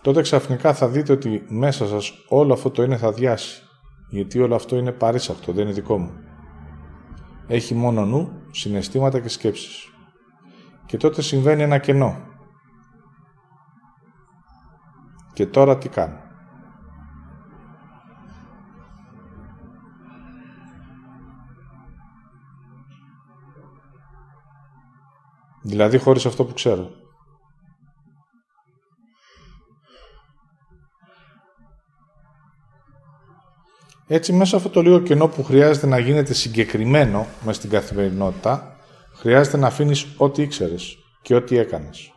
τότε 0.02 0.22
ξαφνικά 0.22 0.74
θα 0.74 0.88
δείτε 0.88 1.14
ότι 1.14 1.46
μέσα 1.48 1.88
σας 1.88 2.12
όλο 2.30 2.54
αυτό 2.54 2.70
το 2.72 2.84
είναι 2.84 2.98
θα 2.98 3.12
διάσει. 3.12 3.62
Γιατί 4.10 4.40
όλο 4.40 4.56
αυτό 4.56 4.76
είναι 4.76 4.92
παρήσακτο, 4.92 5.52
δεν 5.52 5.64
είναι 5.64 5.74
δικό 5.74 5.98
μου. 5.98 6.12
Έχει 7.48 7.74
μόνο 7.74 8.06
νου, 8.06 8.42
συναισθήματα 8.52 9.20
και 9.20 9.30
σκέψεις. 9.30 9.88
Και 10.86 10.98
τότε 10.98 11.22
συμβαίνει 11.22 11.62
ένα 11.62 11.78
κενό. 11.78 12.18
Και 15.34 15.48
τώρα 15.48 15.78
τι 15.78 15.90
κάνω; 15.90 16.23
Δηλαδή 25.64 25.98
χωρίς 25.98 26.26
αυτό 26.26 26.46
που 26.46 26.54
ξέρω. 26.54 26.90
Έτσι, 34.08 34.34
μέσα 34.34 34.58
αυτό 34.58 34.70
το 34.70 34.82
λίγο 34.82 35.00
κενό 35.00 35.28
που 35.28 35.44
χρειάζεται 35.44 35.88
να 35.88 36.00
γίνεται 36.00 36.34
συγκεκριμένο 36.34 37.28
μες 37.46 37.56
στην 37.56 37.70
καθημερινότητα, 37.70 38.78
χρειάζεται 39.14 39.58
να 39.58 39.68
αφήνεις 39.68 40.08
ό,τι 40.18 40.42
ήξερες 40.42 40.98
και 41.22 41.36
ό,τι 41.36 41.58
έκανες. 41.58 42.12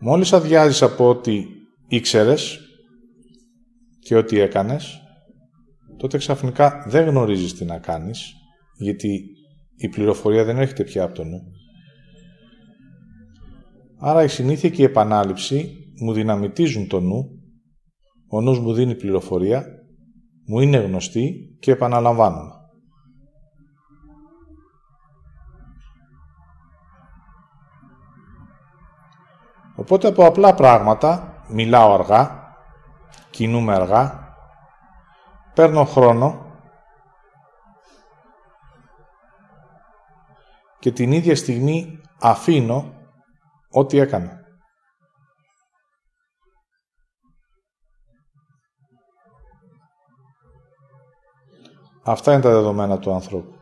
Μόλις 0.00 0.32
αδειάζεις 0.32 0.82
από 0.82 1.08
ό,τι 1.08 1.46
ήξερες 1.88 2.69
και 4.10 4.16
ό,τι 4.16 4.38
έκανες, 4.38 5.00
τότε 5.96 6.18
ξαφνικά 6.18 6.84
δεν 6.86 7.08
γνωρίζεις 7.08 7.54
τι 7.54 7.64
να 7.64 7.78
κάνεις, 7.78 8.32
γιατί 8.78 9.24
η 9.76 9.88
πληροφορία 9.88 10.44
δεν 10.44 10.58
έρχεται 10.58 10.84
πια 10.84 11.04
από 11.04 11.14
το 11.14 11.24
νου. 11.24 11.40
Άρα 13.98 14.22
η 14.22 14.28
συνήθεια 14.28 14.70
και 14.70 14.82
η 14.82 14.84
επανάληψη 14.84 15.74
μου 16.00 16.12
δυναμητίζουν 16.12 16.88
το 16.88 17.00
νου, 17.00 17.24
ο 18.28 18.40
νους 18.40 18.60
μου 18.60 18.72
δίνει 18.72 18.94
πληροφορία, 18.94 19.64
μου 20.46 20.60
είναι 20.60 20.76
γνωστή 20.76 21.34
και 21.60 21.70
επαναλαμβάνομαι. 21.70 22.52
Οπότε 29.76 30.08
από 30.08 30.26
απλά 30.26 30.54
πράγματα 30.54 31.44
μιλάω 31.48 31.94
αργά, 31.94 32.39
κινούμε 33.30 33.74
αργά, 33.74 34.34
παίρνω 35.54 35.84
χρόνο 35.84 36.48
και 40.78 40.92
την 40.92 41.12
ίδια 41.12 41.36
στιγμή 41.36 42.00
αφήνω 42.20 42.94
ό,τι 43.70 43.98
έκανα. 43.98 44.38
Αυτά 52.04 52.32
είναι 52.32 52.42
τα 52.42 52.50
δεδομένα 52.50 52.98
του 52.98 53.12
ανθρώπου. 53.12 53.59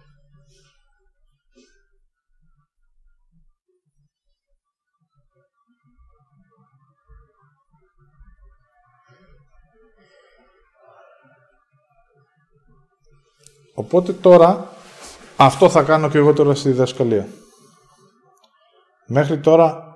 Οπότε 13.79 14.13
τώρα 14.13 14.73
αυτό 15.37 15.69
θα 15.69 15.83
κάνω 15.83 16.09
και 16.09 16.19
εγώ 16.19 16.33
τώρα 16.33 16.55
στη 16.55 16.69
διδασκαλία. 16.69 17.29
Μέχρι 19.07 19.41
τώρα 19.41 19.95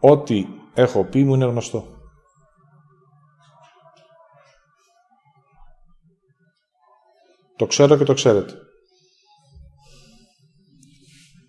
ό,τι 0.00 0.46
έχω 0.74 1.04
πει 1.04 1.24
μου 1.24 1.34
είναι 1.34 1.44
γνωστό. 1.44 1.86
Το 7.56 7.66
ξέρω 7.66 7.96
και 7.96 8.04
το 8.04 8.14
ξέρετε. 8.14 8.54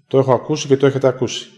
Το 0.08 0.18
έχω 0.18 0.34
ακούσει 0.34 0.68
και 0.68 0.78
το 0.78 0.86
έχετε 0.86 1.08
ακούσει. 1.08 1.50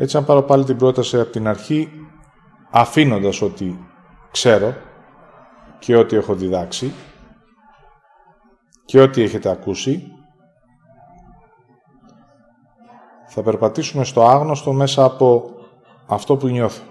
Έτσι, 0.00 0.16
αν 0.16 0.24
πάρω 0.24 0.42
πάλι 0.42 0.64
την 0.64 0.76
πρόταση 0.76 1.20
από 1.20 1.30
την 1.30 1.48
αρχή, 1.48 1.88
αφήνοντας 2.70 3.42
ότι 3.42 3.86
ξέρω 4.30 4.74
και 5.78 5.96
ό,τι 5.96 6.16
έχω 6.16 6.34
διδάξει 6.34 6.92
και 8.84 9.00
ό,τι 9.00 9.22
έχετε 9.22 9.50
ακούσει, 9.50 10.12
θα 13.26 13.42
περπατήσουμε 13.42 14.04
στο 14.04 14.26
άγνωστο 14.26 14.72
μέσα 14.72 15.04
από 15.04 15.50
αυτό 16.06 16.36
που 16.36 16.48
νιώθω. 16.48 16.82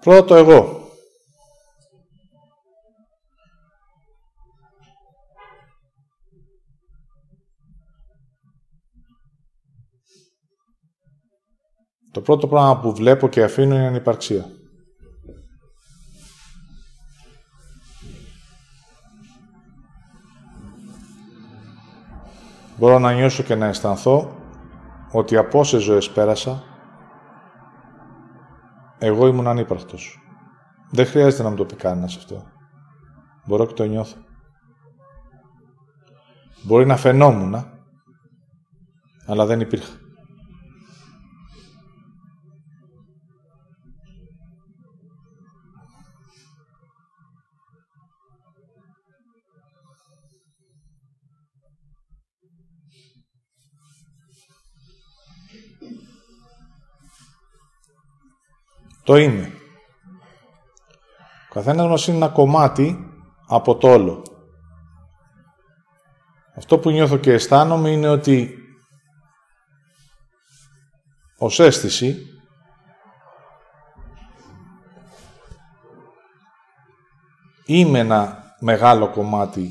Πρώτο 0.00 0.34
εγώ. 0.34 0.79
Το 12.12 12.20
πρώτο 12.20 12.46
πράγμα 12.46 12.80
που 12.80 12.94
βλέπω 12.94 13.28
και 13.28 13.42
αφήνω 13.42 13.74
είναι 13.74 13.84
η 13.84 13.86
ανυπαρξία. 13.86 14.50
Μπορώ 22.78 22.98
να 22.98 23.12
νιώσω 23.12 23.42
και 23.42 23.54
να 23.54 23.66
αισθανθώ 23.66 24.36
ότι 25.12 25.36
από 25.36 25.58
όσες 25.58 25.82
ζωές 25.82 26.10
πέρασα, 26.10 26.62
εγώ 28.98 29.26
ήμουν 29.26 29.46
ανύπαρκτος. 29.46 30.18
Δεν 30.90 31.06
χρειάζεται 31.06 31.42
να 31.42 31.50
μου 31.50 31.56
το 31.56 31.64
πει 31.64 31.74
κανένας 31.74 32.16
αυτό. 32.16 32.46
Μπορώ 33.46 33.66
και 33.66 33.74
το 33.74 33.84
νιώθω. 33.84 34.16
Μπορεί 36.62 36.86
να 36.86 36.96
φαινόμουν, 36.96 37.54
αλλά 39.26 39.46
δεν 39.46 39.60
υπήρχα. 39.60 39.92
Το 59.10 59.16
είμαι. 59.16 59.52
Ο 61.48 61.52
καθένας 61.52 61.86
μας 61.86 62.06
είναι 62.06 62.16
ένα 62.16 62.28
κομμάτι 62.28 62.98
από 63.46 63.76
το 63.76 63.88
όλο. 63.88 64.22
Αυτό 66.56 66.78
που 66.78 66.90
νιώθω 66.90 67.16
και 67.16 67.32
αισθάνομαι 67.32 67.90
είναι 67.90 68.08
ότι 68.08 68.54
ως 71.38 71.60
αίσθηση 71.60 72.26
είμαι 77.66 77.98
ένα 77.98 78.44
μεγάλο 78.60 79.10
κομμάτι 79.10 79.70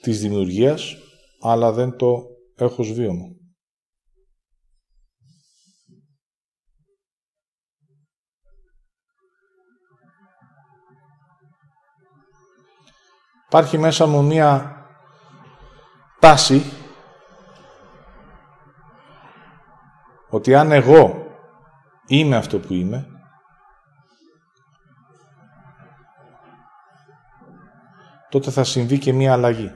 της 0.00 0.20
δημιουργίας, 0.20 0.96
αλλά 1.40 1.72
δεν 1.72 1.96
το 1.96 2.22
έχω 2.56 2.82
σβίωμα. 2.82 3.35
Υπάρχει 13.58 13.78
μέσα 13.78 14.06
μου 14.06 14.24
μία 14.24 14.76
τάση 16.20 16.72
ότι 20.28 20.54
αν 20.54 20.72
εγώ 20.72 21.26
είμαι 22.06 22.36
αυτό 22.36 22.58
που 22.58 22.72
είμαι, 22.72 23.06
τότε 28.28 28.50
θα 28.50 28.64
συμβεί 28.64 28.98
και 28.98 29.12
μία 29.12 29.32
αλλαγή. 29.32 29.72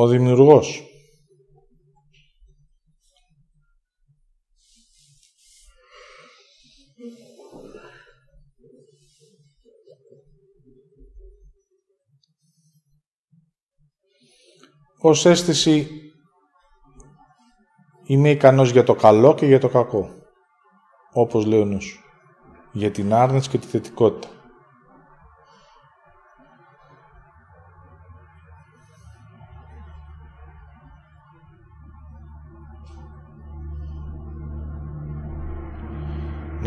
Ο 0.00 0.06
δημιουργός. 0.06 0.82
Ως 15.00 15.26
αίσθηση 15.26 15.88
είμαι 18.06 18.30
ικανός 18.30 18.70
για 18.70 18.84
το 18.84 18.94
καλό 18.94 19.34
και 19.34 19.46
για 19.46 19.60
το 19.60 19.68
κακό, 19.68 20.10
όπως 21.12 21.44
λέει 21.44 21.60
ο 21.60 21.64
νους, 21.64 22.00
για 22.72 22.90
την 22.90 23.12
άρνηση 23.12 23.48
και 23.48 23.58
τη 23.58 23.66
θετικότητα. 23.66 24.37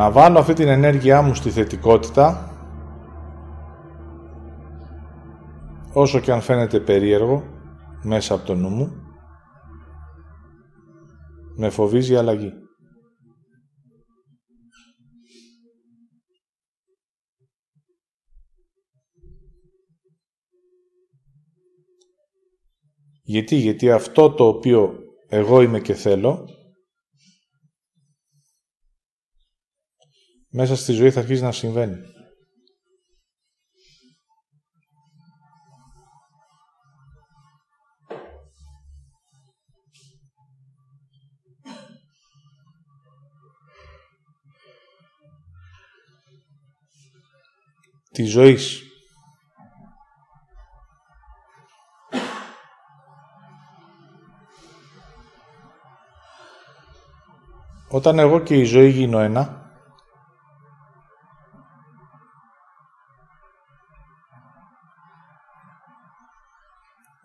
Να 0.02 0.12
βάλω 0.12 0.40
αυτή 0.40 0.54
την 0.54 0.68
ενέργειά 0.68 1.22
μου 1.22 1.34
στη 1.34 1.50
θετικότητα 1.50 2.52
όσο 5.94 6.20
και 6.20 6.32
αν 6.32 6.42
φαίνεται 6.42 6.80
περίεργο 6.80 7.44
μέσα 8.04 8.34
από 8.34 8.46
το 8.46 8.56
νου 8.56 8.70
μου 8.70 8.92
με 11.56 11.70
φοβίζει 11.70 12.14
η 12.14 12.16
αλλαγή. 12.16 12.54
Γιατί, 23.24 23.56
γιατί 23.56 23.92
αυτό 23.92 24.32
το 24.32 24.48
οποίο 24.48 24.94
εγώ 25.28 25.62
είμαι 25.62 25.80
και 25.80 25.94
θέλω 25.94 26.46
μέσα 30.52 30.76
στη 30.76 30.92
ζωή 30.92 31.12
θα 31.12 31.20
αρχίσει 31.20 31.42
να 31.42 31.52
συμβαίνει. 31.52 31.98
Τη 48.12 48.24
ζωής. 48.24 48.82
Όταν 57.90 58.20
εγώ 58.20 58.40
και 58.40 58.56
η 58.56 58.64
ζωή 58.64 58.90
γίνω 58.90 59.20
ένα, 59.20 59.61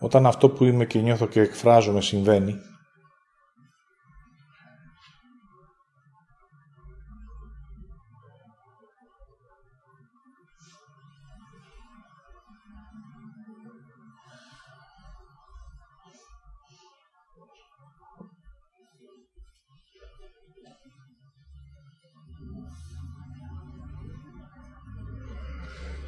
Όταν 0.07 0.27
αυτό 0.27 0.49
που 0.49 0.65
είμαι 0.65 0.85
και 0.85 0.99
νιώθω 0.99 1.27
και 1.27 1.41
εκφράζομαι 1.41 2.01
συμβαίνει, 2.01 2.55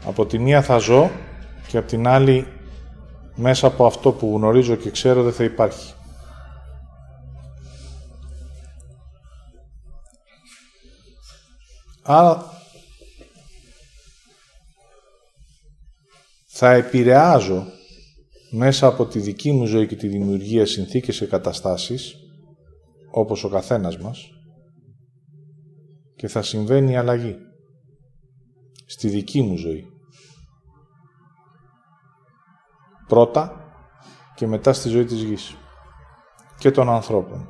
Από 0.07 0.27
τη 0.27 0.39
μία 0.39 0.63
θα 0.63 0.79
ζω 0.79 1.11
και 1.69 1.79
από 1.79 1.87
την 1.87 2.09
άλλη 2.09 2.58
μέσα 3.41 3.67
από 3.67 3.87
αυτό 3.87 4.13
που 4.13 4.37
γνωρίζω 4.37 4.77
και 4.77 4.91
ξέρω 4.91 5.23
δεν 5.23 5.33
θα 5.33 5.45
υπάρχει. 5.45 5.93
Άρα 12.03 12.45
θα 16.47 16.73
επηρεάζω 16.73 17.67
μέσα 18.51 18.87
από 18.87 19.07
τη 19.07 19.19
δική 19.19 19.53
μου 19.53 19.67
ζωή 19.67 19.87
και 19.87 19.97
τη 19.97 20.09
δημιουργία 20.09 20.67
συνθήκες 20.67 21.19
και 21.19 21.27
καταστάσεις, 21.27 22.17
όπως 23.11 23.45
ο 23.45 23.49
καθένας 23.49 23.99
μας, 23.99 24.31
και 26.17 26.29
θα 26.29 26.43
συμβαίνει 26.43 26.93
η 26.93 26.97
αλλαγή 26.97 27.37
στη 28.87 29.09
δική 29.09 29.43
μου 29.43 29.57
ζωή. 29.57 29.98
Πρώτα 33.09 33.73
και 34.35 34.47
μετά 34.47 34.73
στη 34.73 34.89
ζωή 34.89 35.05
της 35.05 35.23
γης 35.23 35.57
και 36.59 36.71
των 36.71 36.91
ανθρώπων. 36.91 37.49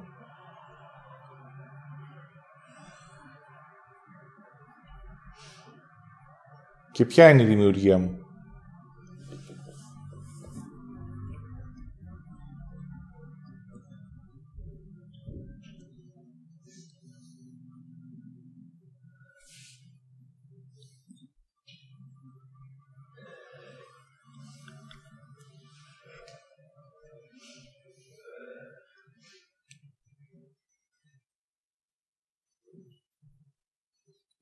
Και 6.93 7.05
ποια 7.05 7.29
είναι 7.29 7.43
η 7.43 7.47
δημιουργία 7.47 7.99
μου; 7.99 8.28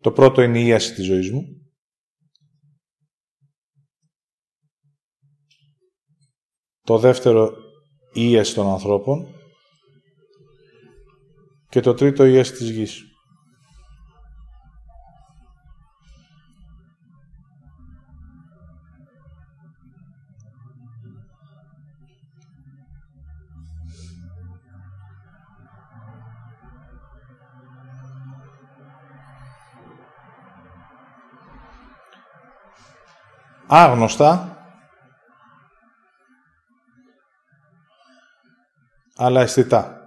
Το 0.06 0.12
πρώτο 0.12 0.42
είναι 0.42 0.60
η 0.60 0.66
ίαση 0.66 0.94
της 0.94 1.04
ζωής 1.04 1.30
μου. 1.30 1.42
Το 6.82 6.98
δεύτερο, 6.98 7.56
η 8.12 8.30
ίαση 8.30 8.54
των 8.54 8.66
ανθρώπων. 8.66 9.26
Και 11.68 11.80
το 11.80 11.94
τρίτο, 11.94 12.26
η 12.26 12.32
ίαση 12.34 12.52
της 12.52 12.70
γης. 12.70 13.02
Άγνωστα, 33.66 34.56
αλλά 39.16 39.40
αισθητά. 39.40 40.05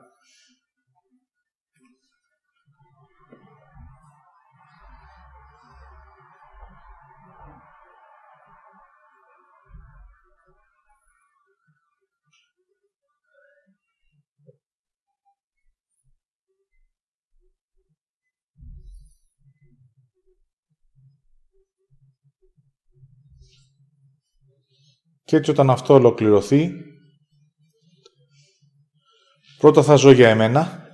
Και 25.30 25.36
έτσι 25.36 25.52
όταν 25.52 25.70
αυτό 25.70 25.94
ολοκληρωθεί, 25.94 26.72
πρώτα 29.58 29.84
θα 29.84 29.96
ζω 29.96 30.12
για 30.12 30.30
εμένα, 30.30 30.90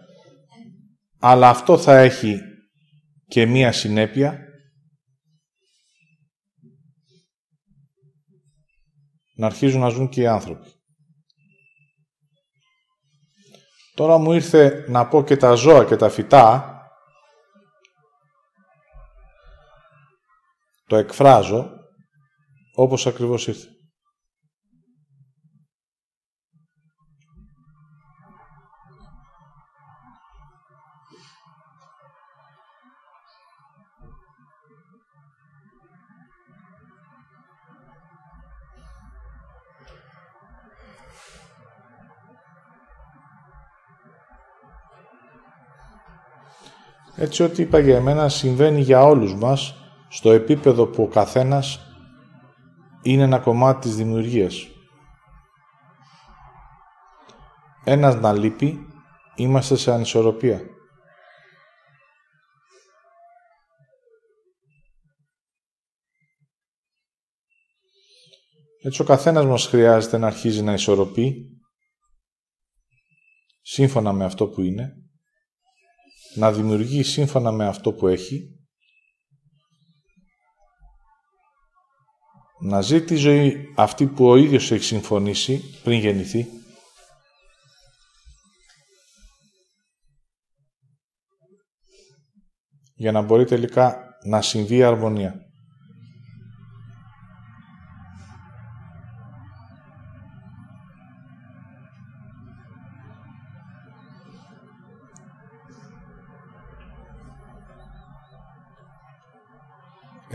αλλά 1.19 1.49
αυτό 1.49 1.77
θα 1.77 1.97
έχει 1.97 2.39
και 3.27 3.45
μία 3.45 3.71
συνέπεια 3.71 4.39
να 9.35 9.45
αρχίζουν 9.45 9.81
να 9.81 9.89
ζουν 9.89 10.09
και 10.09 10.21
οι 10.21 10.27
άνθρωποι. 10.27 10.71
Τώρα 13.93 14.17
μου 14.17 14.33
ήρθε 14.33 14.85
να 14.89 15.07
πω 15.07 15.23
και 15.23 15.37
τα 15.37 15.53
ζώα 15.53 15.85
και 15.85 15.95
τα 15.95 16.09
φυτά, 16.09 16.79
το 20.85 20.95
εκφράζω 20.95 21.69
όπως 22.73 23.07
ακριβώς 23.07 23.47
ήρθε. 23.47 23.74
Έτσι 47.17 47.43
ό,τι 47.43 47.61
είπα 47.61 47.79
για 47.79 47.95
εμένα 47.95 48.29
συμβαίνει 48.29 48.81
για 48.81 49.03
όλους 49.03 49.35
μας 49.35 49.75
στο 50.09 50.31
επίπεδο 50.31 50.87
που 50.87 51.03
ο 51.03 51.07
καθένας 51.07 51.79
είναι 53.01 53.23
ένα 53.23 53.39
κομμάτι 53.39 53.79
της 53.79 53.95
δημιουργίας. 53.95 54.67
Ένας 57.83 58.15
να 58.15 58.33
λείπει, 58.33 58.87
είμαστε 59.35 59.75
σε 59.75 59.91
ανισορροπία. 59.91 60.61
Έτσι 68.81 69.01
ο 69.01 69.05
καθένας 69.05 69.45
μας 69.45 69.67
χρειάζεται 69.67 70.17
να 70.17 70.27
αρχίζει 70.27 70.61
να 70.61 70.73
ισορροπεί 70.73 71.49
σύμφωνα 73.61 74.13
με 74.13 74.25
αυτό 74.25 74.47
που 74.47 74.61
είναι, 74.61 75.04
να 76.35 76.51
δημιουργεί 76.51 77.03
σύμφωνα 77.03 77.51
με 77.51 77.67
αυτό 77.67 77.93
που 77.93 78.07
έχει, 78.07 78.49
να 82.59 82.81
ζει 82.81 83.03
τη 83.03 83.15
ζωή 83.15 83.73
αυτή 83.75 84.05
που 84.05 84.25
ο 84.25 84.35
ίδιος 84.35 84.71
έχει 84.71 84.83
συμφωνήσει 84.83 85.79
πριν 85.83 85.99
γεννηθεί, 85.99 86.47
για 92.95 93.11
να 93.11 93.21
μπορεί 93.21 93.45
τελικά 93.45 94.17
να 94.23 94.41
συμβεί 94.41 94.75
η 94.75 94.83
αρμονία. 94.83 95.44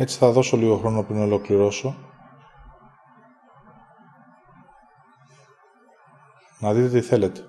Έτσι 0.00 0.18
θα 0.18 0.30
δώσω 0.30 0.56
λίγο 0.56 0.76
χρόνο 0.76 1.04
πριν 1.04 1.20
ολοκληρώσω. 1.20 1.94
Να 6.60 6.72
δείτε 6.72 6.88
τι 6.88 7.06
θέλετε. 7.06 7.40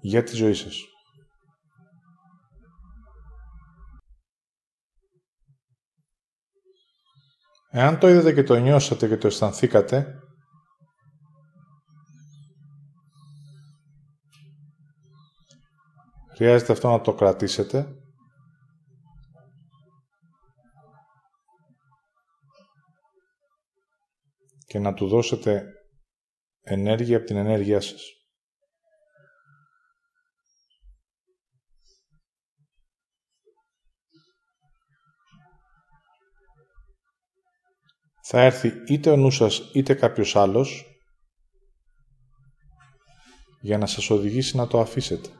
Για 0.00 0.22
τη 0.22 0.34
ζωή 0.34 0.54
σας. 0.54 0.84
Εάν 7.70 7.98
το 7.98 8.08
είδατε 8.08 8.32
και 8.32 8.42
το 8.42 8.56
νιώσατε 8.56 9.08
και 9.08 9.16
το 9.16 9.26
αισθανθήκατε, 9.26 10.18
Χρειάζεται 16.38 16.72
αυτό 16.72 16.88
να 16.88 17.00
το 17.00 17.14
κρατήσετε. 17.14 17.96
Και 24.66 24.78
να 24.78 24.94
του 24.94 25.08
δώσετε 25.08 25.64
ενέργεια 26.60 27.16
από 27.16 27.26
την 27.26 27.36
ενέργειά 27.36 27.80
σας. 27.80 28.02
Θα 38.22 38.40
έρθει 38.40 38.72
είτε 38.86 39.10
ο 39.10 39.16
νους 39.16 39.36
σας 39.36 39.70
είτε 39.74 39.94
κάποιος 39.94 40.36
άλλος 40.36 40.84
για 43.60 43.78
να 43.78 43.86
σας 43.86 44.10
οδηγήσει 44.10 44.56
να 44.56 44.66
το 44.66 44.80
αφήσετε. 44.80 45.38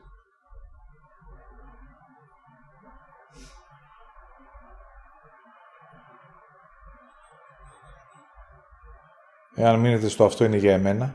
Εάν 9.61 9.81
μείνετε 9.81 10.09
στο 10.09 10.25
αυτό 10.25 10.45
είναι 10.45 10.57
για 10.57 10.73
εμένα 10.73 11.15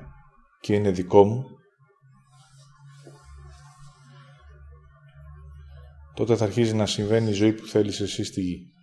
και 0.60 0.74
είναι 0.74 0.92
δικό 0.92 1.24
μου, 1.24 1.44
τότε 6.14 6.36
θα 6.36 6.46
αρχίζει 6.46 6.76
να 6.76 6.86
συμβαίνει 6.86 7.30
η 7.30 7.34
ζωή 7.34 7.54
που 7.54 7.66
θέλεις 7.66 8.00
εσύ 8.00 8.24
στη 8.24 8.42
γη. 8.42 8.74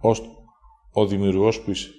Ως 0.00 0.22
ο 0.92 1.06
δημιουργός 1.06 1.60
που 1.60 1.70
είσαι. 1.70 1.90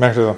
Μέχρι 0.00 0.20
εδώ. 0.20 0.36